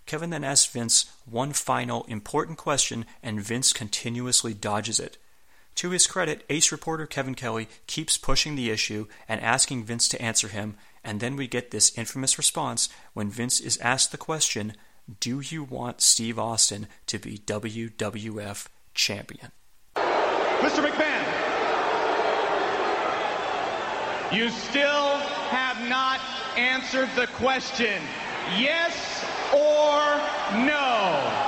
Kevin 0.05 0.29
then 0.29 0.43
asks 0.43 0.71
Vince 0.71 1.11
one 1.25 1.51
final 1.51 2.03
important 2.03 2.59
question, 2.59 3.07
and 3.23 3.41
Vince 3.41 3.73
continuously 3.73 4.53
dodges 4.53 4.99
it. 4.99 5.17
To 5.75 5.89
his 5.89 6.07
credit, 6.07 6.45
ace 6.49 6.71
reporter 6.71 7.05
Kevin 7.05 7.35
Kelly 7.35 7.67
keeps 7.85 8.17
pushing 8.17 8.55
the 8.55 8.69
issue 8.69 9.07
and 9.27 9.41
asking 9.41 9.83
Vince 9.83 10.07
to 10.09 10.21
answer 10.21 10.47
him, 10.47 10.77
and 11.03 11.19
then 11.19 11.35
we 11.35 11.47
get 11.47 11.71
this 11.71 11.97
infamous 11.97 12.37
response 12.37 12.87
when 13.13 13.29
Vince 13.29 13.59
is 13.59 13.77
asked 13.79 14.11
the 14.11 14.17
question 14.17 14.73
Do 15.19 15.41
you 15.41 15.63
want 15.63 16.01
Steve 16.01 16.39
Austin 16.39 16.87
to 17.07 17.19
be 17.19 17.39
WWF 17.39 18.67
champion? 18.93 19.51
Mr. 19.95 20.81
McMahon, 20.81 21.25
you 24.33 24.49
still 24.49 25.17
have 25.51 25.89
not 25.89 26.21
answered 26.57 27.09
the 27.17 27.27
question. 27.27 28.01
Yes 28.57 29.25
or 29.53 30.17
no? 30.65 31.44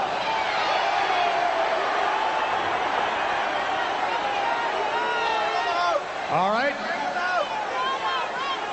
All 6.30 6.52
right? 6.52 6.76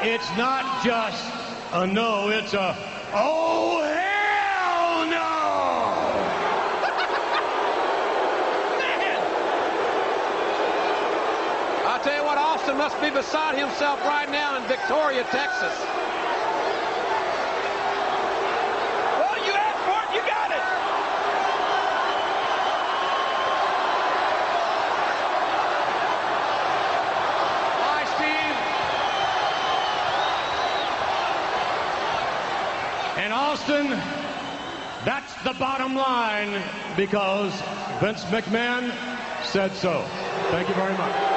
It's 0.02 0.28
not 0.36 0.84
just 0.84 1.24
a 1.72 1.86
no, 1.86 2.28
it's 2.28 2.52
a 2.52 2.76
oh 3.14 3.80
hell 3.82 5.06
no! 5.06 5.14
Man! 8.78 9.20
I 11.86 11.98
tell 12.02 12.16
you 12.16 12.24
what, 12.24 12.38
Austin 12.38 12.76
must 12.76 13.00
be 13.00 13.10
beside 13.10 13.56
himself 13.56 14.00
right 14.00 14.28
now 14.30 14.56
in 14.56 14.64
Victoria, 14.64 15.22
Texas. 15.30 15.78
Well, 19.18 19.38
you 19.46 19.52
asked 19.52 19.84
for 19.86 20.02
it, 20.02 20.10
you 20.14 20.22
got 20.26 20.50
it. 20.50 20.62
Bye, 27.80 28.04
Steve. 28.16 28.56
And 33.16 33.32
Austin, 33.32 33.88
that's 35.04 35.34
the 35.44 35.54
bottom 35.54 35.94
because 36.96 37.52
Vince 38.00 38.24
McMahon 38.24 38.92
said 39.44 39.72
so. 39.74 40.04
Thank 40.50 40.68
you 40.68 40.74
very 40.74 40.96
much. 40.96 41.34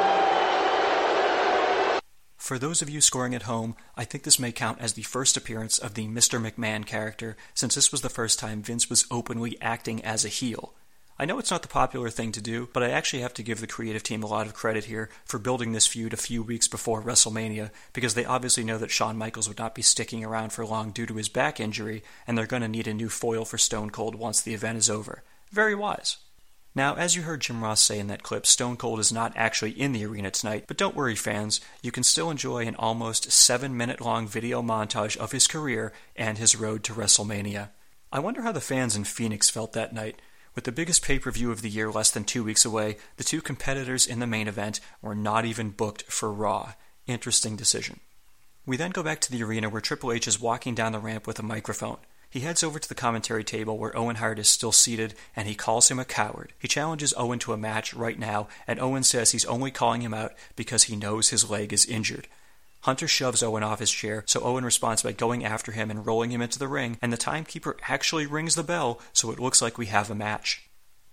For 2.38 2.58
those 2.58 2.82
of 2.82 2.90
you 2.90 3.02
scoring 3.02 3.36
at 3.36 3.44
home, 3.44 3.76
I 3.98 4.06
think 4.06 4.24
this 4.24 4.40
may 4.40 4.54
count 4.54 4.80
as 4.80 4.94
the 4.94 5.02
first 5.02 5.36
appearance 5.36 5.78
of 5.78 5.96
the 5.96 6.08
Mr. 6.08 6.40
McMahon 6.42 6.86
character, 6.86 7.36
since 7.54 7.76
this 7.76 7.92
was 7.92 8.02
the 8.02 8.10
first 8.10 8.40
time 8.40 8.62
Vince 8.62 8.90
was 8.90 9.06
openly 9.12 9.58
acting 9.62 10.02
as 10.06 10.24
a 10.24 10.30
heel. 10.30 10.74
I 11.20 11.26
know 11.26 11.40
it's 11.40 11.50
not 11.50 11.64
the 11.64 11.68
popular 11.68 12.12
thing 12.12 12.32
to 12.34 12.42
do, 12.42 12.70
but 12.74 12.84
I 12.84 12.92
actually 12.92 13.24
have 13.24 13.34
to 13.36 13.44
give 13.44 13.60
the 13.60 13.66
creative 13.66 14.04
team 14.04 14.22
a 14.22 14.28
lot 14.28 14.46
of 14.46 14.54
credit 14.54 14.86
here 14.86 15.10
for 15.26 15.40
building 15.40 15.72
this 15.72 15.88
feud 15.88 16.14
a 16.14 16.18
few 16.18 16.44
weeks 16.44 16.68
before 16.68 17.02
WrestleMania, 17.02 17.72
because 17.92 18.14
they 18.14 18.24
obviously 18.24 18.64
know 18.64 18.78
that 18.78 18.92
Shawn 18.92 19.18
Michaels 19.18 19.48
would 19.48 19.58
not 19.58 19.74
be 19.74 19.82
sticking 19.82 20.24
around 20.24 20.54
for 20.54 20.64
long 20.64 20.92
due 20.92 21.08
to 21.08 21.16
his 21.16 21.28
back 21.28 21.60
injury, 21.60 22.04
and 22.28 22.38
they're 22.38 22.46
going 22.46 22.62
to 22.62 22.68
need 22.68 22.88
a 22.88 22.94
new 22.94 23.10
foil 23.10 23.46
for 23.46 23.58
Stone 23.58 23.90
Cold 23.90 24.14
once 24.14 24.42
the 24.42 24.54
event 24.54 24.78
is 24.78 24.92
over. 24.92 25.24
Very 25.52 25.74
wise. 25.74 26.18
Now, 26.76 26.94
as 26.94 27.16
you 27.16 27.24
heard 27.24 27.42
Jim 27.42 27.64
Ross 27.64 27.82
say 27.82 27.98
in 27.98 28.06
that 28.08 28.22
clip, 28.22 28.46
Stone 28.46 28.78
Cold 28.78 29.00
is 29.00 29.12
not 29.12 29.34
actually 29.36 29.72
in 29.72 29.94
the 29.94 30.06
arena 30.06 30.30
tonight, 30.30 30.66
but 30.68 30.78
don't 30.78 30.96
worry, 30.96 31.16
fans, 31.16 31.60
you 31.82 31.92
can 31.92 32.04
still 32.04 32.30
enjoy 32.30 32.68
an 32.68 32.76
almost 32.76 33.32
seven 33.32 33.76
minute 33.76 34.00
long 34.00 34.28
video 34.28 34.62
montage 34.62 35.18
of 35.18 35.32
his 35.32 35.48
career 35.48 35.92
and 36.16 36.38
his 36.38 36.56
road 36.56 36.84
to 36.84 36.94
WrestleMania. 36.94 37.70
I 38.12 38.20
wonder 38.20 38.44
how 38.44 38.52
the 38.52 38.62
fans 38.62 38.96
in 38.96 39.06
Phoenix 39.06 39.50
felt 39.50 39.74
that 39.74 39.92
night. 39.92 40.22
With 40.58 40.64
the 40.64 40.72
biggest 40.72 41.04
pay 41.04 41.20
per 41.20 41.30
view 41.30 41.52
of 41.52 41.62
the 41.62 41.70
year 41.70 41.92
less 41.92 42.10
than 42.10 42.24
two 42.24 42.44
weeks 42.44 42.66
away, 42.66 42.98
the 43.18 43.24
two 43.24 43.42
competitors 43.42 44.08
in 44.08 44.18
the 44.18 44.26
main 44.26 44.48
event 44.48 44.80
were 45.04 45.14
not 45.14 45.46
even 45.46 45.70
booked 45.70 46.12
for 46.12 46.34
Raw. 46.34 46.74
Interesting 47.06 47.56
decision. 47.56 48.00
We 48.66 48.76
then 48.76 48.90
go 48.90 49.04
back 49.04 49.22
to 49.22 49.32
the 49.32 49.44
arena 49.44 49.70
where 49.70 49.82
Triple 49.82 50.12
H 50.12 50.28
is 50.28 50.42
walking 50.42 50.74
down 50.74 50.94
the 50.94 51.00
ramp 51.00 51.28
with 51.28 51.38
a 51.38 51.44
microphone. 51.44 52.00
He 52.28 52.40
heads 52.40 52.64
over 52.64 52.80
to 52.80 52.90
the 52.90 52.96
commentary 52.96 53.44
table 53.44 53.78
where 53.78 53.96
Owen 53.96 54.16
Hart 54.16 54.40
is 54.40 54.50
still 54.50 54.72
seated 54.72 55.14
and 55.36 55.48
he 55.48 55.54
calls 55.54 55.92
him 55.92 56.00
a 56.00 56.06
coward. 56.06 56.54
He 56.58 56.68
challenges 56.68 57.14
Owen 57.16 57.38
to 57.38 57.54
a 57.54 57.58
match 57.58 57.94
right 57.94 58.18
now, 58.18 58.48
and 58.66 58.80
Owen 58.80 59.04
says 59.04 59.34
he's 59.34 59.46
only 59.46 59.70
calling 59.70 60.02
him 60.02 60.16
out 60.16 60.34
because 60.56 60.86
he 60.86 60.96
knows 60.96 61.30
his 61.30 61.52
leg 61.52 61.72
is 61.72 61.86
injured. 61.86 62.28
Hunter 62.88 63.10
shoves 63.10 63.44
Owen 63.44 63.64
off 63.64 63.82
his 63.82 63.92
chair, 63.92 64.24
so 64.28 64.40
Owen 64.40 64.64
responds 64.64 65.04
by 65.04 65.12
going 65.12 65.44
after 65.44 65.74
him 65.74 65.92
and 65.92 66.06
rolling 66.06 66.32
him 66.32 66.42
into 66.42 66.58
the 66.58 66.70
ring, 66.70 66.98
and 67.02 67.12
the 67.12 67.18
timekeeper 67.18 67.76
actually 67.90 68.26
rings 68.26 68.56
the 68.56 68.64
bell, 68.64 69.02
so 69.12 69.30
it 69.30 69.42
looks 69.42 69.62
like 69.62 69.78
we 69.78 69.88
have 69.88 70.10
a 70.10 70.16
match. 70.16 70.70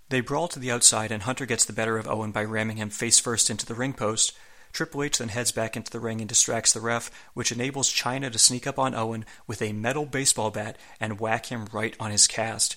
They 0.08 0.20
brawl 0.20 0.46
to 0.46 0.60
the 0.60 0.70
outside, 0.70 1.10
and 1.10 1.24
Hunter 1.24 1.46
gets 1.46 1.64
the 1.64 1.72
better 1.72 1.98
of 1.98 2.06
Owen 2.06 2.30
by 2.30 2.44
ramming 2.44 2.76
him 2.76 2.90
face 2.90 3.18
first 3.18 3.50
into 3.50 3.66
the 3.66 3.74
ring 3.74 3.92
post. 3.92 4.34
Triple 4.72 5.02
H 5.02 5.18
then 5.18 5.30
heads 5.30 5.50
back 5.50 5.76
into 5.76 5.90
the 5.90 5.98
ring 5.98 6.20
and 6.20 6.28
distracts 6.28 6.72
the 6.72 6.80
ref, 6.80 7.10
which 7.34 7.50
enables 7.50 7.92
Chyna 7.92 8.30
to 8.30 8.38
sneak 8.38 8.68
up 8.68 8.78
on 8.78 8.94
Owen 8.94 9.24
with 9.48 9.60
a 9.60 9.72
metal 9.72 10.06
baseball 10.06 10.52
bat 10.52 10.78
and 11.00 11.18
whack 11.18 11.46
him 11.46 11.66
right 11.72 11.96
on 11.98 12.12
his 12.12 12.28
cast. 12.28 12.76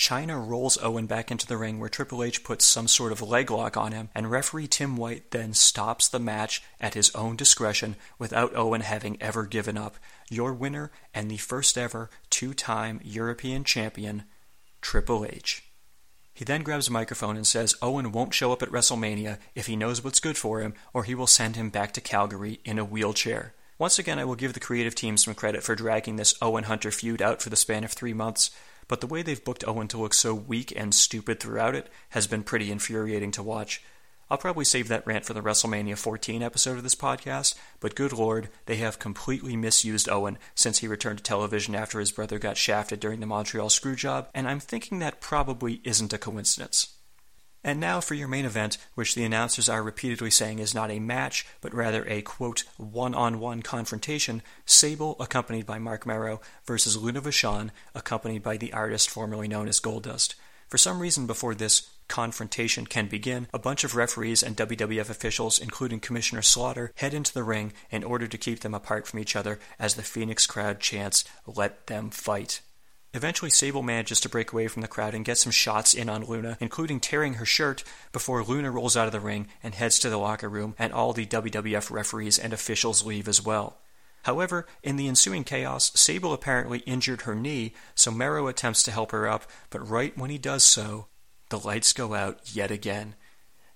Chyna 0.00 0.42
rolls 0.48 0.78
Owen 0.80 1.04
back 1.04 1.30
into 1.30 1.46
the 1.46 1.58
ring 1.58 1.78
where 1.78 1.90
Triple 1.90 2.24
H 2.24 2.42
puts 2.42 2.64
some 2.64 2.88
sort 2.88 3.12
of 3.12 3.20
leg 3.20 3.50
lock 3.50 3.76
on 3.76 3.92
him, 3.92 4.08
and 4.14 4.30
referee 4.30 4.66
Tim 4.66 4.96
White 4.96 5.30
then 5.30 5.52
stops 5.52 6.08
the 6.08 6.18
match 6.18 6.62
at 6.80 6.94
his 6.94 7.14
own 7.14 7.36
discretion 7.36 7.96
without 8.18 8.56
Owen 8.56 8.80
having 8.80 9.20
ever 9.20 9.44
given 9.44 9.76
up. 9.76 9.96
Your 10.30 10.54
winner 10.54 10.90
and 11.12 11.30
the 11.30 11.36
first 11.36 11.76
ever 11.76 12.08
two 12.30 12.54
time 12.54 13.02
European 13.04 13.62
champion, 13.62 14.24
Triple 14.80 15.26
H. 15.26 15.64
He 16.32 16.46
then 16.46 16.62
grabs 16.62 16.88
a 16.88 16.92
microphone 16.92 17.36
and 17.36 17.46
says 17.46 17.76
Owen 17.82 18.10
won't 18.10 18.32
show 18.32 18.52
up 18.52 18.62
at 18.62 18.70
WrestleMania 18.70 19.36
if 19.54 19.66
he 19.66 19.76
knows 19.76 20.02
what's 20.02 20.18
good 20.18 20.38
for 20.38 20.62
him, 20.62 20.72
or 20.94 21.04
he 21.04 21.14
will 21.14 21.26
send 21.26 21.56
him 21.56 21.68
back 21.68 21.92
to 21.92 22.00
Calgary 22.00 22.60
in 22.64 22.78
a 22.78 22.86
wheelchair. 22.86 23.52
Once 23.76 23.98
again, 23.98 24.18
I 24.18 24.24
will 24.24 24.34
give 24.34 24.54
the 24.54 24.60
creative 24.60 24.94
team 24.94 25.18
some 25.18 25.34
credit 25.34 25.62
for 25.62 25.74
dragging 25.74 26.16
this 26.16 26.34
Owen 26.40 26.64
Hunter 26.64 26.90
feud 26.90 27.20
out 27.20 27.42
for 27.42 27.50
the 27.50 27.56
span 27.56 27.84
of 27.84 27.92
three 27.92 28.14
months, 28.14 28.50
but 28.90 29.00
the 29.00 29.06
way 29.06 29.22
they've 29.22 29.44
booked 29.44 29.62
Owen 29.68 29.86
to 29.86 29.98
look 29.98 30.12
so 30.12 30.34
weak 30.34 30.72
and 30.74 30.92
stupid 30.92 31.38
throughout 31.38 31.76
it 31.76 31.88
has 32.08 32.26
been 32.26 32.42
pretty 32.42 32.72
infuriating 32.72 33.30
to 33.30 33.40
watch. 33.40 33.84
I'll 34.28 34.36
probably 34.36 34.64
save 34.64 34.88
that 34.88 35.06
rant 35.06 35.24
for 35.24 35.32
the 35.32 35.40
WrestleMania 35.40 35.96
14 35.96 36.42
episode 36.42 36.76
of 36.76 36.82
this 36.82 36.96
podcast, 36.96 37.54
but 37.78 37.94
good 37.94 38.12
lord, 38.12 38.48
they 38.66 38.76
have 38.76 38.98
completely 38.98 39.56
misused 39.56 40.08
Owen 40.08 40.38
since 40.56 40.78
he 40.78 40.88
returned 40.88 41.18
to 41.18 41.22
television 41.22 41.76
after 41.76 42.00
his 42.00 42.10
brother 42.10 42.40
got 42.40 42.56
shafted 42.56 42.98
during 42.98 43.20
the 43.20 43.26
Montreal 43.26 43.68
Screwjob, 43.68 44.26
and 44.34 44.48
I'm 44.48 44.58
thinking 44.58 44.98
that 44.98 45.20
probably 45.20 45.80
isn't 45.84 46.12
a 46.12 46.18
coincidence. 46.18 46.88
And 47.62 47.78
now 47.78 48.00
for 48.00 48.14
your 48.14 48.28
main 48.28 48.46
event, 48.46 48.78
which 48.94 49.14
the 49.14 49.24
announcers 49.24 49.68
are 49.68 49.82
repeatedly 49.82 50.30
saying 50.30 50.60
is 50.60 50.74
not 50.74 50.90
a 50.90 50.98
match, 50.98 51.46
but 51.60 51.74
rather 51.74 52.06
a 52.08 52.22
quote, 52.22 52.64
one 52.78 53.14
on 53.14 53.38
one 53.38 53.60
confrontation 53.62 54.42
Sable, 54.64 55.16
accompanied 55.20 55.66
by 55.66 55.78
Mark 55.78 56.06
Mero, 56.06 56.40
versus 56.64 56.96
Luna 56.96 57.20
Vachon, 57.20 57.70
accompanied 57.94 58.42
by 58.42 58.56
the 58.56 58.72
artist 58.72 59.10
formerly 59.10 59.46
known 59.46 59.68
as 59.68 59.80
Goldust. 59.80 60.34
For 60.68 60.78
some 60.78 61.00
reason, 61.00 61.26
before 61.26 61.54
this 61.54 61.90
confrontation 62.08 62.86
can 62.86 63.08
begin, 63.08 63.48
a 63.52 63.58
bunch 63.58 63.84
of 63.84 63.94
referees 63.94 64.42
and 64.42 64.56
WWF 64.56 65.10
officials, 65.10 65.58
including 65.58 66.00
Commissioner 66.00 66.42
Slaughter, 66.42 66.92
head 66.96 67.12
into 67.12 67.34
the 67.34 67.44
ring 67.44 67.72
in 67.90 68.04
order 68.04 68.26
to 68.26 68.38
keep 68.38 68.60
them 68.60 68.74
apart 68.74 69.06
from 69.06 69.18
each 69.18 69.36
other 69.36 69.58
as 69.78 69.94
the 69.94 70.02
Phoenix 70.02 70.46
crowd 70.46 70.80
chants, 70.80 71.24
Let 71.46 71.88
them 71.88 72.10
fight. 72.10 72.62
Eventually, 73.12 73.50
Sable 73.50 73.82
manages 73.82 74.20
to 74.20 74.28
break 74.28 74.52
away 74.52 74.68
from 74.68 74.82
the 74.82 74.88
crowd 74.88 75.14
and 75.14 75.24
get 75.24 75.38
some 75.38 75.50
shots 75.50 75.94
in 75.94 76.08
on 76.08 76.24
Luna, 76.24 76.56
including 76.60 77.00
tearing 77.00 77.34
her 77.34 77.44
shirt 77.44 77.82
before 78.12 78.44
Luna 78.44 78.70
rolls 78.70 78.96
out 78.96 79.06
of 79.06 79.12
the 79.12 79.18
ring 79.18 79.48
and 79.62 79.74
heads 79.74 79.98
to 79.98 80.08
the 80.10 80.16
locker 80.16 80.48
room, 80.48 80.76
and 80.78 80.92
all 80.92 81.12
the 81.12 81.26
WWF 81.26 81.90
referees 81.90 82.38
and 82.38 82.52
officials 82.52 83.04
leave 83.04 83.26
as 83.26 83.44
well. 83.44 83.78
However, 84.24 84.66
in 84.82 84.96
the 84.96 85.08
ensuing 85.08 85.44
chaos, 85.44 85.90
Sable 85.94 86.32
apparently 86.32 86.80
injured 86.80 87.22
her 87.22 87.34
knee, 87.34 87.74
so 87.94 88.10
Mero 88.10 88.46
attempts 88.46 88.82
to 88.84 88.92
help 88.92 89.10
her 89.10 89.26
up, 89.26 89.44
but 89.70 89.88
right 89.88 90.16
when 90.16 90.30
he 90.30 90.38
does 90.38 90.62
so, 90.62 91.06
the 91.48 91.58
lights 91.58 91.92
go 91.92 92.14
out 92.14 92.54
yet 92.54 92.70
again. 92.70 93.16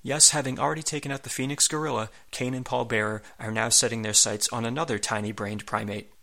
Yes, 0.03 0.31
having 0.31 0.61
already 0.61 0.83
taken 0.83 1.11
out 1.11 1.23
the 1.23 1.31
Phoenix 1.31 1.67
Gorilla, 1.67 2.11
Kane 2.31 2.55
and 2.55 2.65
Paul 2.65 2.85
Bearer 2.85 3.23
are 3.41 3.51
now 3.51 3.71
setting 3.71 4.03
their 4.03 4.13
sights 4.13 4.49
on 4.53 4.67
another 4.67 4.99
tiny 4.99 5.33
brained 5.33 5.67
primate. 5.67 6.14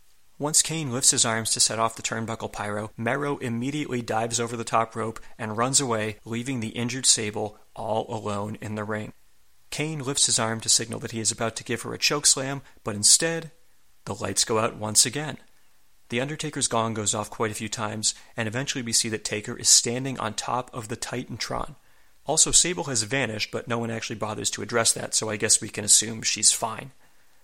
Once 0.42 0.60
Kane 0.60 0.90
lifts 0.90 1.12
his 1.12 1.24
arms 1.24 1.52
to 1.52 1.60
set 1.60 1.78
off 1.78 1.94
the 1.94 2.02
turnbuckle 2.02 2.52
pyro, 2.52 2.90
Mero 2.96 3.36
immediately 3.36 4.02
dives 4.02 4.40
over 4.40 4.56
the 4.56 4.64
top 4.64 4.96
rope 4.96 5.20
and 5.38 5.56
runs 5.56 5.80
away, 5.80 6.16
leaving 6.24 6.58
the 6.58 6.70
injured 6.70 7.06
Sable 7.06 7.60
all 7.76 8.12
alone 8.12 8.58
in 8.60 8.74
the 8.74 8.82
ring. 8.82 9.12
Kane 9.70 10.00
lifts 10.00 10.26
his 10.26 10.40
arm 10.40 10.58
to 10.62 10.68
signal 10.68 10.98
that 10.98 11.12
he 11.12 11.20
is 11.20 11.30
about 11.30 11.54
to 11.54 11.64
give 11.64 11.82
her 11.82 11.94
a 11.94 11.98
choke 11.98 12.26
slam, 12.26 12.60
but 12.82 12.96
instead, 12.96 13.52
the 14.04 14.16
lights 14.16 14.44
go 14.44 14.58
out 14.58 14.74
once 14.74 15.06
again. 15.06 15.38
The 16.08 16.20
Undertaker's 16.20 16.66
gong 16.66 16.92
goes 16.92 17.14
off 17.14 17.30
quite 17.30 17.52
a 17.52 17.54
few 17.54 17.68
times, 17.68 18.12
and 18.36 18.48
eventually 18.48 18.82
we 18.82 18.92
see 18.92 19.08
that 19.10 19.24
Taker 19.24 19.56
is 19.56 19.68
standing 19.68 20.18
on 20.18 20.34
top 20.34 20.74
of 20.74 20.88
the 20.88 20.96
Titantron. 20.96 21.76
Also, 22.26 22.50
Sable 22.50 22.84
has 22.84 23.04
vanished, 23.04 23.52
but 23.52 23.68
no 23.68 23.78
one 23.78 23.92
actually 23.92 24.16
bothers 24.16 24.50
to 24.50 24.62
address 24.62 24.92
that, 24.92 25.14
so 25.14 25.30
I 25.30 25.36
guess 25.36 25.60
we 25.60 25.68
can 25.68 25.84
assume 25.84 26.22
she's 26.22 26.50
fine. 26.50 26.90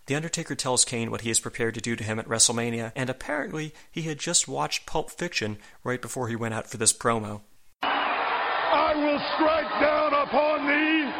The 0.09 0.15
Undertaker 0.15 0.55
tells 0.55 0.87
Kane 0.87 1.11
what 1.11 1.21
he 1.21 1.29
is 1.29 1.39
prepared 1.39 1.75
to 1.75 1.83
do 1.83 1.95
to 1.95 2.03
him 2.03 2.19
at 2.19 2.27
WrestleMania, 2.27 2.93
and 2.97 3.11
apparently 3.11 3.75
he 3.93 4.03
had 4.03 4.19
just 4.19 4.49
watched 4.49 4.87
Pulp 4.87 5.11
Fiction 5.11 5.59
right 5.85 6.01
before 6.01 6.29
he 6.29 6.35
went 6.35 6.55
out 6.55 6.67
for 6.67 6.79
this 6.79 6.95
promo. 6.95 7.43
I 7.83 8.95
will 8.97 9.21
strike 9.35 9.69
down 9.83 10.15
upon 10.15 10.67
thee 10.67 11.13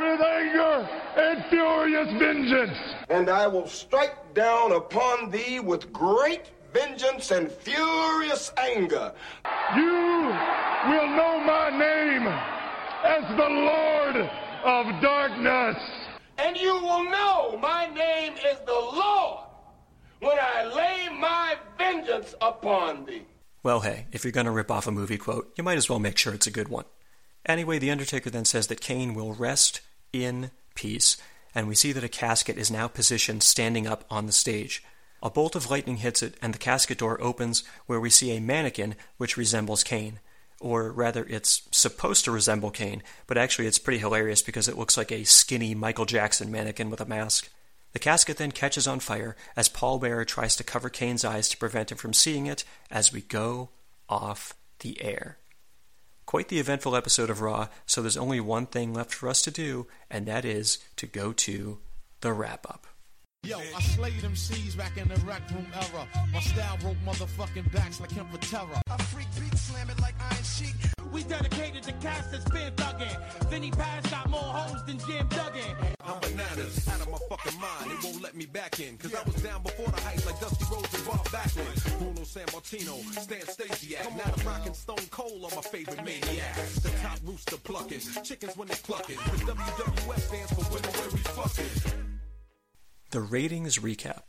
with 0.00 0.20
anger 0.20 0.88
and 1.16 1.44
furious 1.48 2.08
vengeance. 2.18 2.76
And 3.08 3.30
I 3.30 3.46
will 3.46 3.68
strike 3.68 4.34
down 4.34 4.72
upon 4.72 5.30
thee 5.30 5.60
with 5.60 5.92
great 5.92 6.50
vengeance 6.74 7.30
and 7.30 7.52
furious 7.52 8.52
anger. 8.56 9.12
You 9.76 10.26
will 10.90 11.06
know 11.06 11.40
my 11.46 11.70
name 11.70 12.26
as 13.04 13.36
the 13.36 13.48
Lord 13.48 14.28
of 14.64 15.00
Darkness. 15.00 16.01
And 16.42 16.56
you 16.56 16.74
will 16.74 17.04
know 17.04 17.56
my 17.62 17.86
name 17.86 18.34
is 18.34 18.58
the 18.66 18.72
Lord 18.72 19.44
when 20.18 20.36
I 20.40 20.64
lay 20.74 21.08
my 21.16 21.56
vengeance 21.78 22.34
upon 22.40 23.04
thee. 23.06 23.22
Well, 23.62 23.80
hey, 23.80 24.06
if 24.10 24.24
you're 24.24 24.32
going 24.32 24.46
to 24.46 24.52
rip 24.52 24.70
off 24.70 24.88
a 24.88 24.90
movie 24.90 25.18
quote, 25.18 25.52
you 25.56 25.62
might 25.62 25.76
as 25.76 25.88
well 25.88 26.00
make 26.00 26.18
sure 26.18 26.34
it's 26.34 26.48
a 26.48 26.52
good 26.52 26.66
one. 26.66 26.84
Anyway, 27.46 27.78
The 27.78 27.92
Undertaker 27.92 28.28
then 28.28 28.44
says 28.44 28.66
that 28.66 28.80
Kane 28.80 29.14
will 29.14 29.34
rest 29.34 29.80
in 30.12 30.50
peace, 30.74 31.16
and 31.54 31.68
we 31.68 31.76
see 31.76 31.92
that 31.92 32.04
a 32.04 32.08
casket 32.08 32.58
is 32.58 32.72
now 32.72 32.88
positioned 32.88 33.44
standing 33.44 33.86
up 33.86 34.04
on 34.10 34.26
the 34.26 34.32
stage. 34.32 34.82
A 35.22 35.30
bolt 35.30 35.54
of 35.54 35.70
lightning 35.70 35.98
hits 35.98 36.24
it, 36.24 36.34
and 36.42 36.52
the 36.52 36.58
casket 36.58 36.98
door 36.98 37.22
opens, 37.22 37.62
where 37.86 38.00
we 38.00 38.10
see 38.10 38.36
a 38.36 38.40
mannequin 38.40 38.96
which 39.16 39.36
resembles 39.36 39.84
Kane. 39.84 40.18
Or 40.62 40.92
rather, 40.92 41.26
it's 41.28 41.62
supposed 41.72 42.24
to 42.24 42.30
resemble 42.30 42.70
Kane, 42.70 43.02
but 43.26 43.36
actually 43.36 43.66
it's 43.66 43.80
pretty 43.80 43.98
hilarious 43.98 44.42
because 44.42 44.68
it 44.68 44.78
looks 44.78 44.96
like 44.96 45.10
a 45.10 45.24
skinny 45.24 45.74
Michael 45.74 46.04
Jackson 46.06 46.52
mannequin 46.52 46.88
with 46.88 47.00
a 47.00 47.04
mask. 47.04 47.50
The 47.94 47.98
casket 47.98 48.36
then 48.36 48.52
catches 48.52 48.86
on 48.86 49.00
fire 49.00 49.36
as 49.56 49.68
Paul 49.68 49.98
Bearer 49.98 50.24
tries 50.24 50.54
to 50.54 50.64
cover 50.64 50.88
Kane's 50.88 51.24
eyes 51.24 51.48
to 51.48 51.56
prevent 51.56 51.90
him 51.90 51.98
from 51.98 52.12
seeing 52.12 52.46
it 52.46 52.62
as 52.92 53.12
we 53.12 53.22
go 53.22 53.70
off 54.08 54.54
the 54.78 55.02
air. 55.02 55.36
Quite 56.26 56.48
the 56.48 56.60
eventful 56.60 56.94
episode 56.94 57.28
of 57.28 57.40
Raw, 57.40 57.66
so 57.84 58.00
there's 58.00 58.16
only 58.16 58.38
one 58.38 58.66
thing 58.66 58.94
left 58.94 59.12
for 59.12 59.28
us 59.28 59.42
to 59.42 59.50
do, 59.50 59.88
and 60.08 60.26
that 60.26 60.44
is 60.44 60.78
to 60.94 61.08
go 61.08 61.32
to 61.32 61.78
the 62.20 62.32
wrap 62.32 62.64
up. 62.70 62.86
Yo, 63.44 63.58
I 63.58 63.80
slayed 63.80 64.20
them 64.20 64.36
C's 64.36 64.76
back 64.76 64.96
in 64.96 65.08
the 65.08 65.16
rec 65.26 65.42
room 65.50 65.66
era. 65.74 66.06
My 66.32 66.38
style 66.38 66.78
broke 66.80 66.96
motherfucking 67.04 67.72
backs 67.72 68.00
like 68.00 68.12
him 68.12 68.24
for 68.30 68.38
terror. 68.38 68.80
I 68.88 68.96
freak 69.02 69.26
beat 69.34 69.58
slam 69.58 69.90
it 69.90 70.00
like 70.00 70.14
Iron 70.30 70.44
Sheik. 70.44 70.76
We 71.10 71.24
dedicated 71.24 71.82
to 71.82 71.92
cast 71.94 72.30
that's 72.30 72.48
been 72.50 72.72
thuggin'. 72.74 73.50
Then 73.50 73.64
he 73.64 73.72
passed 73.72 74.12
got 74.12 74.30
more 74.30 74.38
hoes 74.38 74.84
than 74.86 74.96
Jim 75.00 75.26
Duggan. 75.26 75.74
I'm 76.04 76.20
bananas, 76.20 76.86
out 76.86 77.00
of 77.00 77.10
my 77.10 77.18
fucking 77.28 77.60
mind. 77.60 77.90
They 77.90 78.08
won't 78.08 78.22
let 78.22 78.36
me 78.36 78.46
back 78.46 78.78
in. 78.78 78.96
Cause 78.96 79.12
I 79.12 79.24
was 79.24 79.34
down 79.42 79.60
before 79.64 79.88
the 79.88 80.00
heights 80.02 80.24
like 80.24 80.38
Dusty 80.38 80.64
Rhodes 80.70 80.94
and 80.94 81.04
Bob 81.04 81.26
Backlund. 81.26 81.98
Bruno 81.98 82.22
Sammartino, 82.22 83.02
Stan 83.18 83.40
Stasiak. 83.40 84.16
Now 84.16 84.32
I'm 84.38 84.46
rocking 84.46 84.74
Stone 84.74 85.08
Cold 85.10 85.44
on 85.46 85.50
my 85.56 85.62
favorite 85.62 86.04
maniac. 86.04 86.54
The 86.80 86.90
top 87.02 87.18
rooster 87.24 87.56
pluckin', 87.56 88.22
chickens 88.22 88.56
when 88.56 88.68
they 88.68 88.76
clucking. 88.76 89.16
The 89.16 89.50
WWF 89.50 90.20
stands 90.20 90.52
for 90.52 90.62
women 90.72 90.90
where 90.92 91.10
we 91.10 91.18
fucking. 91.18 92.11
The 93.12 93.20
ratings 93.20 93.78
recap. 93.78 94.22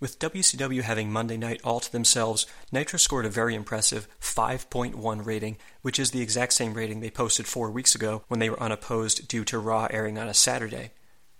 With 0.00 0.18
WCW 0.18 0.82
having 0.82 1.12
Monday 1.12 1.36
night 1.36 1.60
all 1.62 1.78
to 1.78 1.92
themselves, 1.92 2.48
Nitro 2.72 2.98
scored 2.98 3.24
a 3.26 3.30
very 3.30 3.54
impressive 3.54 4.08
5.1 4.20 5.24
rating, 5.24 5.56
which 5.82 6.00
is 6.00 6.10
the 6.10 6.20
exact 6.20 6.52
same 6.54 6.74
rating 6.74 6.98
they 6.98 7.10
posted 7.10 7.46
four 7.46 7.70
weeks 7.70 7.94
ago 7.94 8.24
when 8.26 8.40
they 8.40 8.50
were 8.50 8.60
unopposed 8.60 9.28
due 9.28 9.44
to 9.44 9.60
Raw 9.60 9.86
airing 9.92 10.18
on 10.18 10.26
a 10.26 10.34
Saturday. 10.34 10.90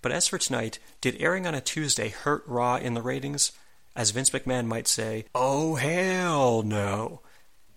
But 0.01 0.13
as 0.13 0.29
for 0.29 0.37
tonight, 0.37 0.79
did 1.01 1.21
airing 1.21 1.45
on 1.45 1.53
a 1.53 1.59
Tuesday 1.59 2.07
hurt 2.07 2.45
Raw 2.47 2.77
in 2.77 2.93
the 2.93 3.01
ratings? 3.01 3.51
As 3.93 4.11
Vince 4.11 4.29
McMahon 4.29 4.65
might 4.65 4.87
say, 4.87 5.25
oh 5.35 5.75
hell 5.75 6.63
no. 6.63 7.19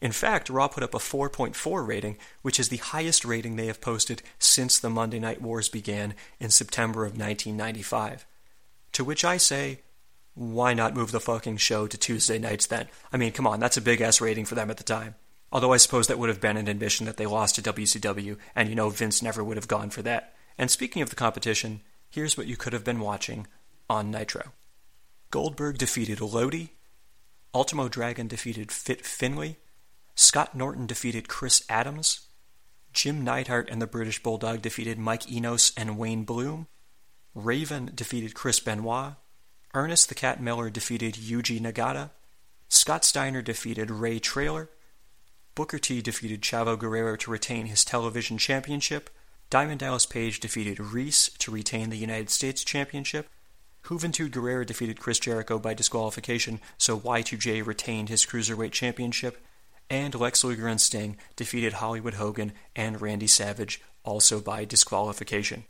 In 0.00 0.12
fact, 0.12 0.48
Raw 0.48 0.68
put 0.68 0.84
up 0.84 0.94
a 0.94 0.98
4.4 0.98 1.84
rating, 1.84 2.18
which 2.42 2.60
is 2.60 2.68
the 2.68 2.76
highest 2.76 3.24
rating 3.24 3.56
they 3.56 3.66
have 3.66 3.80
posted 3.80 4.22
since 4.38 4.78
the 4.78 4.90
Monday 4.90 5.18
Night 5.18 5.42
Wars 5.42 5.68
began 5.68 6.14
in 6.38 6.50
September 6.50 7.04
of 7.04 7.18
1995. 7.18 8.26
To 8.92 9.04
which 9.04 9.24
I 9.24 9.36
say, 9.36 9.80
why 10.34 10.74
not 10.74 10.94
move 10.94 11.12
the 11.12 11.20
fucking 11.20 11.58
show 11.58 11.86
to 11.86 11.98
Tuesday 11.98 12.38
nights 12.38 12.66
then? 12.66 12.88
I 13.12 13.16
mean, 13.16 13.32
come 13.32 13.46
on, 13.46 13.60
that's 13.60 13.76
a 13.76 13.82
big 13.82 14.00
ass 14.00 14.20
rating 14.20 14.44
for 14.44 14.54
them 14.54 14.70
at 14.70 14.76
the 14.76 14.84
time. 14.84 15.14
Although 15.50 15.72
I 15.72 15.76
suppose 15.76 16.06
that 16.06 16.18
would 16.18 16.30
have 16.30 16.40
been 16.40 16.56
an 16.56 16.68
admission 16.68 17.04
that 17.06 17.18
they 17.18 17.26
lost 17.26 17.56
to 17.56 17.62
WCW, 17.62 18.38
and 18.56 18.68
you 18.68 18.74
know 18.74 18.88
Vince 18.88 19.22
never 19.22 19.44
would 19.44 19.58
have 19.58 19.68
gone 19.68 19.90
for 19.90 20.00
that. 20.02 20.34
And 20.56 20.70
speaking 20.70 21.02
of 21.02 21.10
the 21.10 21.16
competition, 21.16 21.82
here's 22.08 22.36
what 22.36 22.46
you 22.46 22.56
could 22.56 22.72
have 22.72 22.84
been 22.84 23.00
watching 23.00 23.46
on 23.88 24.10
Nitro. 24.10 24.52
Goldberg 25.30 25.78
defeated 25.78 26.20
Lodi, 26.20 26.68
Ultimo 27.54 27.88
Dragon 27.88 28.28
defeated 28.28 28.72
Fit 28.72 29.04
Finlay, 29.04 29.58
Scott 30.14 30.54
Norton 30.54 30.86
defeated 30.86 31.28
Chris 31.28 31.64
Adams, 31.68 32.28
Jim 32.92 33.24
Neidhart 33.24 33.68
and 33.70 33.80
the 33.80 33.86
British 33.86 34.22
Bulldog 34.22 34.62
defeated 34.62 34.98
Mike 34.98 35.30
Enos 35.30 35.72
and 35.76 35.98
Wayne 35.98 36.24
Bloom, 36.24 36.66
Raven 37.34 37.90
defeated 37.94 38.34
Chris 38.34 38.60
Benoit. 38.60 39.14
Ernest 39.74 40.08
the 40.08 40.14
Cat 40.14 40.42
Miller 40.42 40.68
defeated 40.68 41.14
Yuji 41.14 41.60
Nagata. 41.60 42.10
Scott 42.68 43.04
Steiner 43.04 43.40
defeated 43.40 43.90
Ray 43.90 44.18
Traylor. 44.18 44.68
Booker 45.54 45.78
T 45.78 46.02
defeated 46.02 46.42
Chavo 46.42 46.78
Guerrero 46.78 47.16
to 47.16 47.30
retain 47.30 47.66
his 47.66 47.84
television 47.84 48.38
championship. 48.38 49.10
Diamond 49.50 49.80
Dallas 49.80 50.06
Page 50.06 50.40
defeated 50.40 50.80
Reese 50.80 51.30
to 51.38 51.50
retain 51.50 51.90
the 51.90 51.98
United 51.98 52.30
States 52.30 52.64
Championship. 52.64 53.28
Juventud 53.84 54.30
Guerrero 54.30 54.64
defeated 54.64 55.00
Chris 55.00 55.18
Jericho 55.18 55.58
by 55.58 55.74
disqualification, 55.74 56.60
so 56.78 56.98
Y2J 56.98 57.66
retained 57.66 58.08
his 58.08 58.24
Cruiserweight 58.24 58.72
Championship. 58.72 59.44
And 59.90 60.14
Lex 60.14 60.44
Luger 60.44 60.68
and 60.68 60.80
Sting 60.80 61.18
defeated 61.36 61.74
Hollywood 61.74 62.14
Hogan 62.14 62.52
and 62.74 63.00
Randy 63.00 63.26
Savage, 63.26 63.82
also 64.04 64.40
by 64.40 64.64
disqualification. 64.64 65.64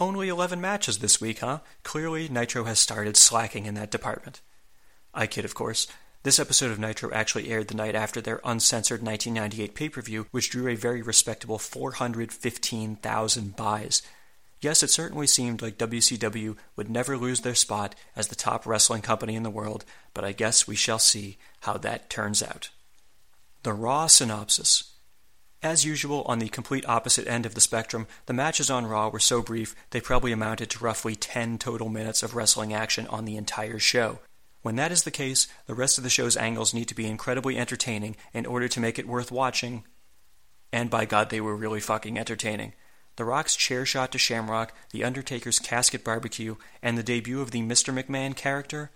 Only 0.00 0.28
11 0.28 0.60
matches 0.60 0.98
this 0.98 1.20
week, 1.20 1.40
huh? 1.40 1.58
Clearly, 1.82 2.28
Nitro 2.28 2.64
has 2.64 2.78
started 2.78 3.16
slacking 3.16 3.66
in 3.66 3.74
that 3.74 3.90
department. 3.90 4.40
I 5.12 5.26
kid, 5.26 5.44
of 5.44 5.56
course. 5.56 5.88
This 6.22 6.38
episode 6.38 6.70
of 6.70 6.78
Nitro 6.78 7.10
actually 7.12 7.50
aired 7.50 7.66
the 7.66 7.74
night 7.74 7.96
after 7.96 8.20
their 8.20 8.40
uncensored 8.44 9.02
1998 9.02 9.74
pay 9.74 9.88
per 9.88 10.00
view, 10.00 10.26
which 10.30 10.50
drew 10.50 10.68
a 10.68 10.76
very 10.76 11.02
respectable 11.02 11.58
415,000 11.58 13.56
buys. 13.56 14.02
Yes, 14.60 14.84
it 14.84 14.90
certainly 14.90 15.26
seemed 15.26 15.62
like 15.62 15.78
WCW 15.78 16.56
would 16.76 16.90
never 16.90 17.16
lose 17.16 17.40
their 17.40 17.56
spot 17.56 17.96
as 18.14 18.28
the 18.28 18.36
top 18.36 18.66
wrestling 18.66 19.02
company 19.02 19.34
in 19.34 19.42
the 19.42 19.50
world, 19.50 19.84
but 20.14 20.24
I 20.24 20.30
guess 20.30 20.68
we 20.68 20.76
shall 20.76 20.98
see 21.00 21.38
how 21.62 21.76
that 21.78 22.08
turns 22.08 22.40
out. 22.40 22.70
The 23.64 23.72
Raw 23.72 24.06
synopsis. 24.06 24.92
As 25.62 25.84
usual, 25.84 26.22
on 26.22 26.38
the 26.38 26.48
complete 26.48 26.88
opposite 26.88 27.26
end 27.26 27.44
of 27.44 27.56
the 27.56 27.60
spectrum, 27.60 28.06
the 28.26 28.32
matches 28.32 28.70
on 28.70 28.86
Raw 28.86 29.08
were 29.08 29.18
so 29.18 29.42
brief 29.42 29.74
they 29.90 30.00
probably 30.00 30.30
amounted 30.30 30.70
to 30.70 30.84
roughly 30.84 31.16
10 31.16 31.58
total 31.58 31.88
minutes 31.88 32.22
of 32.22 32.36
wrestling 32.36 32.72
action 32.72 33.08
on 33.08 33.24
the 33.24 33.36
entire 33.36 33.80
show. 33.80 34.20
When 34.62 34.76
that 34.76 34.92
is 34.92 35.02
the 35.02 35.10
case, 35.10 35.48
the 35.66 35.74
rest 35.74 35.98
of 35.98 36.04
the 36.04 36.10
show's 36.10 36.36
angles 36.36 36.74
need 36.74 36.86
to 36.88 36.94
be 36.94 37.06
incredibly 37.06 37.58
entertaining 37.58 38.16
in 38.32 38.46
order 38.46 38.68
to 38.68 38.80
make 38.80 39.00
it 39.00 39.08
worth 39.08 39.32
watching. 39.32 39.84
And 40.72 40.90
by 40.90 41.06
God, 41.06 41.30
they 41.30 41.40
were 41.40 41.56
really 41.56 41.80
fucking 41.80 42.18
entertaining. 42.18 42.74
The 43.16 43.24
Rock's 43.24 43.56
chair 43.56 43.84
shot 43.84 44.12
to 44.12 44.18
Shamrock, 44.18 44.72
The 44.92 45.02
Undertaker's 45.02 45.58
casket 45.58 46.04
barbecue, 46.04 46.54
and 46.82 46.96
the 46.96 47.02
debut 47.02 47.40
of 47.40 47.50
the 47.50 47.62
Mr. 47.62 47.92
McMahon 47.92 48.36
character? 48.36 48.92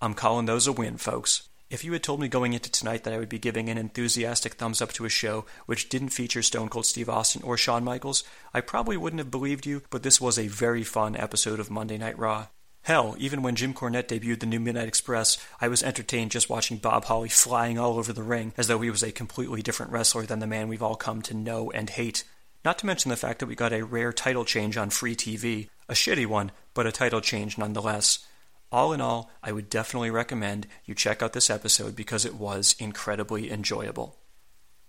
I'm 0.00 0.14
calling 0.14 0.46
those 0.46 0.66
a 0.66 0.72
win, 0.72 0.96
folks. 0.96 1.49
If 1.70 1.84
you 1.84 1.92
had 1.92 2.02
told 2.02 2.18
me 2.18 2.26
going 2.26 2.52
into 2.52 2.68
tonight 2.68 3.04
that 3.04 3.14
I 3.14 3.18
would 3.18 3.28
be 3.28 3.38
giving 3.38 3.68
an 3.68 3.78
enthusiastic 3.78 4.54
thumbs 4.54 4.82
up 4.82 4.92
to 4.94 5.04
a 5.04 5.08
show 5.08 5.46
which 5.66 5.88
didn't 5.88 6.08
feature 6.08 6.42
Stone 6.42 6.68
Cold 6.68 6.84
Steve 6.84 7.08
Austin 7.08 7.42
or 7.44 7.56
Shawn 7.56 7.84
Michaels, 7.84 8.24
I 8.52 8.60
probably 8.60 8.96
wouldn't 8.96 9.20
have 9.20 9.30
believed 9.30 9.66
you, 9.66 9.82
but 9.88 10.02
this 10.02 10.20
was 10.20 10.36
a 10.36 10.48
very 10.48 10.82
fun 10.82 11.14
episode 11.14 11.60
of 11.60 11.70
Monday 11.70 11.96
Night 11.96 12.18
Raw. 12.18 12.48
Hell, 12.82 13.14
even 13.20 13.40
when 13.42 13.54
Jim 13.54 13.72
Cornette 13.72 14.08
debuted 14.08 14.40
the 14.40 14.46
new 14.46 14.58
Midnight 14.58 14.88
Express, 14.88 15.38
I 15.60 15.68
was 15.68 15.84
entertained 15.84 16.32
just 16.32 16.50
watching 16.50 16.78
Bob 16.78 17.04
Holly 17.04 17.28
flying 17.28 17.78
all 17.78 17.98
over 17.98 18.12
the 18.12 18.24
ring 18.24 18.52
as 18.56 18.66
though 18.66 18.80
he 18.80 18.90
was 18.90 19.04
a 19.04 19.12
completely 19.12 19.62
different 19.62 19.92
wrestler 19.92 20.26
than 20.26 20.40
the 20.40 20.48
man 20.48 20.66
we've 20.66 20.82
all 20.82 20.96
come 20.96 21.22
to 21.22 21.34
know 21.34 21.70
and 21.70 21.88
hate. 21.88 22.24
Not 22.64 22.78
to 22.78 22.86
mention 22.86 23.10
the 23.10 23.16
fact 23.16 23.38
that 23.38 23.46
we 23.46 23.54
got 23.54 23.72
a 23.72 23.84
rare 23.84 24.12
title 24.12 24.44
change 24.44 24.76
on 24.76 24.90
free 24.90 25.14
TV. 25.14 25.68
A 25.88 25.94
shitty 25.94 26.26
one, 26.26 26.50
but 26.74 26.86
a 26.86 26.92
title 26.92 27.20
change 27.20 27.56
nonetheless. 27.56 28.26
All 28.72 28.92
in 28.92 29.00
all, 29.00 29.30
I 29.42 29.52
would 29.52 29.68
definitely 29.68 30.10
recommend 30.10 30.66
you 30.84 30.94
check 30.94 31.22
out 31.22 31.32
this 31.32 31.50
episode 31.50 31.96
because 31.96 32.24
it 32.24 32.34
was 32.34 32.76
incredibly 32.78 33.50
enjoyable. 33.50 34.16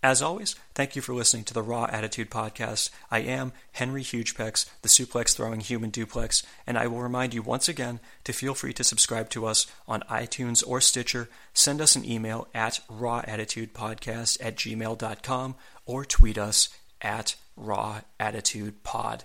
As 0.03 0.21
always, 0.21 0.55
thank 0.73 0.95
you 0.95 1.01
for 1.01 1.13
listening 1.13 1.43
to 1.43 1.53
the 1.53 1.61
Raw 1.61 1.85
Attitude 1.85 2.31
Podcast. 2.31 2.89
I 3.11 3.19
am 3.19 3.53
Henry 3.73 4.01
Hugepex, 4.01 4.67
the 4.81 4.89
suplex 4.89 5.35
throwing 5.35 5.59
human 5.59 5.91
duplex, 5.91 6.41
and 6.65 6.75
I 6.75 6.87
will 6.87 7.01
remind 7.01 7.35
you 7.35 7.43
once 7.43 7.69
again 7.69 7.99
to 8.23 8.33
feel 8.33 8.55
free 8.55 8.73
to 8.73 8.83
subscribe 8.83 9.29
to 9.31 9.45
us 9.45 9.67
on 9.87 10.01
iTunes 10.09 10.63
or 10.65 10.81
Stitcher, 10.81 11.29
send 11.53 11.81
us 11.81 11.95
an 11.95 12.03
email 12.03 12.47
at 12.55 12.79
rawattitudepodcast 12.89 14.37
at 14.41 14.55
gmail.com, 14.55 15.55
or 15.85 16.05
tweet 16.05 16.37
us 16.39 16.69
at 17.01 17.35
rawattitudepod. 17.59 19.21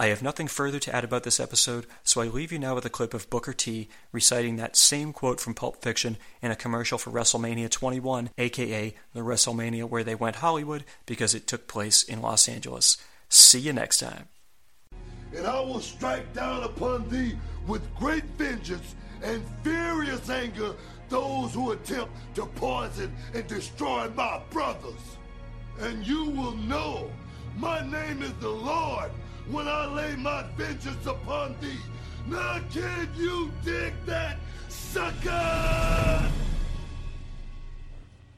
I 0.00 0.06
have 0.06 0.22
nothing 0.22 0.46
further 0.46 0.78
to 0.78 0.94
add 0.94 1.02
about 1.02 1.24
this 1.24 1.40
episode, 1.40 1.84
so 2.04 2.20
I 2.20 2.28
leave 2.28 2.52
you 2.52 2.60
now 2.60 2.76
with 2.76 2.84
a 2.84 2.90
clip 2.90 3.14
of 3.14 3.28
Booker 3.28 3.52
T 3.52 3.88
reciting 4.12 4.54
that 4.54 4.76
same 4.76 5.12
quote 5.12 5.40
from 5.40 5.54
Pulp 5.54 5.82
Fiction 5.82 6.18
in 6.40 6.52
a 6.52 6.56
commercial 6.56 6.98
for 6.98 7.10
WrestleMania 7.10 7.68
21, 7.68 8.30
aka 8.38 8.94
the 9.12 9.20
WrestleMania 9.20 9.88
where 9.88 10.04
they 10.04 10.14
went 10.14 10.36
Hollywood 10.36 10.84
because 11.04 11.34
it 11.34 11.48
took 11.48 11.66
place 11.66 12.04
in 12.04 12.22
Los 12.22 12.48
Angeles. 12.48 12.96
See 13.28 13.58
you 13.58 13.72
next 13.72 13.98
time. 13.98 14.28
And 15.36 15.44
I 15.44 15.58
will 15.62 15.80
strike 15.80 16.32
down 16.32 16.62
upon 16.62 17.08
thee 17.08 17.36
with 17.66 17.82
great 17.96 18.24
vengeance 18.36 18.94
and 19.20 19.42
furious 19.64 20.30
anger 20.30 20.76
those 21.08 21.52
who 21.54 21.72
attempt 21.72 22.12
to 22.36 22.46
poison 22.46 23.12
and 23.34 23.44
destroy 23.48 24.08
my 24.14 24.40
brothers. 24.50 25.16
And 25.80 26.06
you 26.06 26.26
will 26.26 26.54
know 26.54 27.10
my 27.56 27.80
name 27.80 28.22
is 28.22 28.32
the 28.34 28.48
Lord 28.48 29.10
when 29.50 29.66
I 29.66 29.86
lay 29.86 30.16
my 30.16 30.44
vengeance 30.56 31.06
upon 31.06 31.54
thee. 31.60 31.80
Now 32.26 32.60
can 32.72 33.08
you 33.16 33.50
dig 33.64 33.94
that, 34.06 34.36
sucker? 34.68 36.30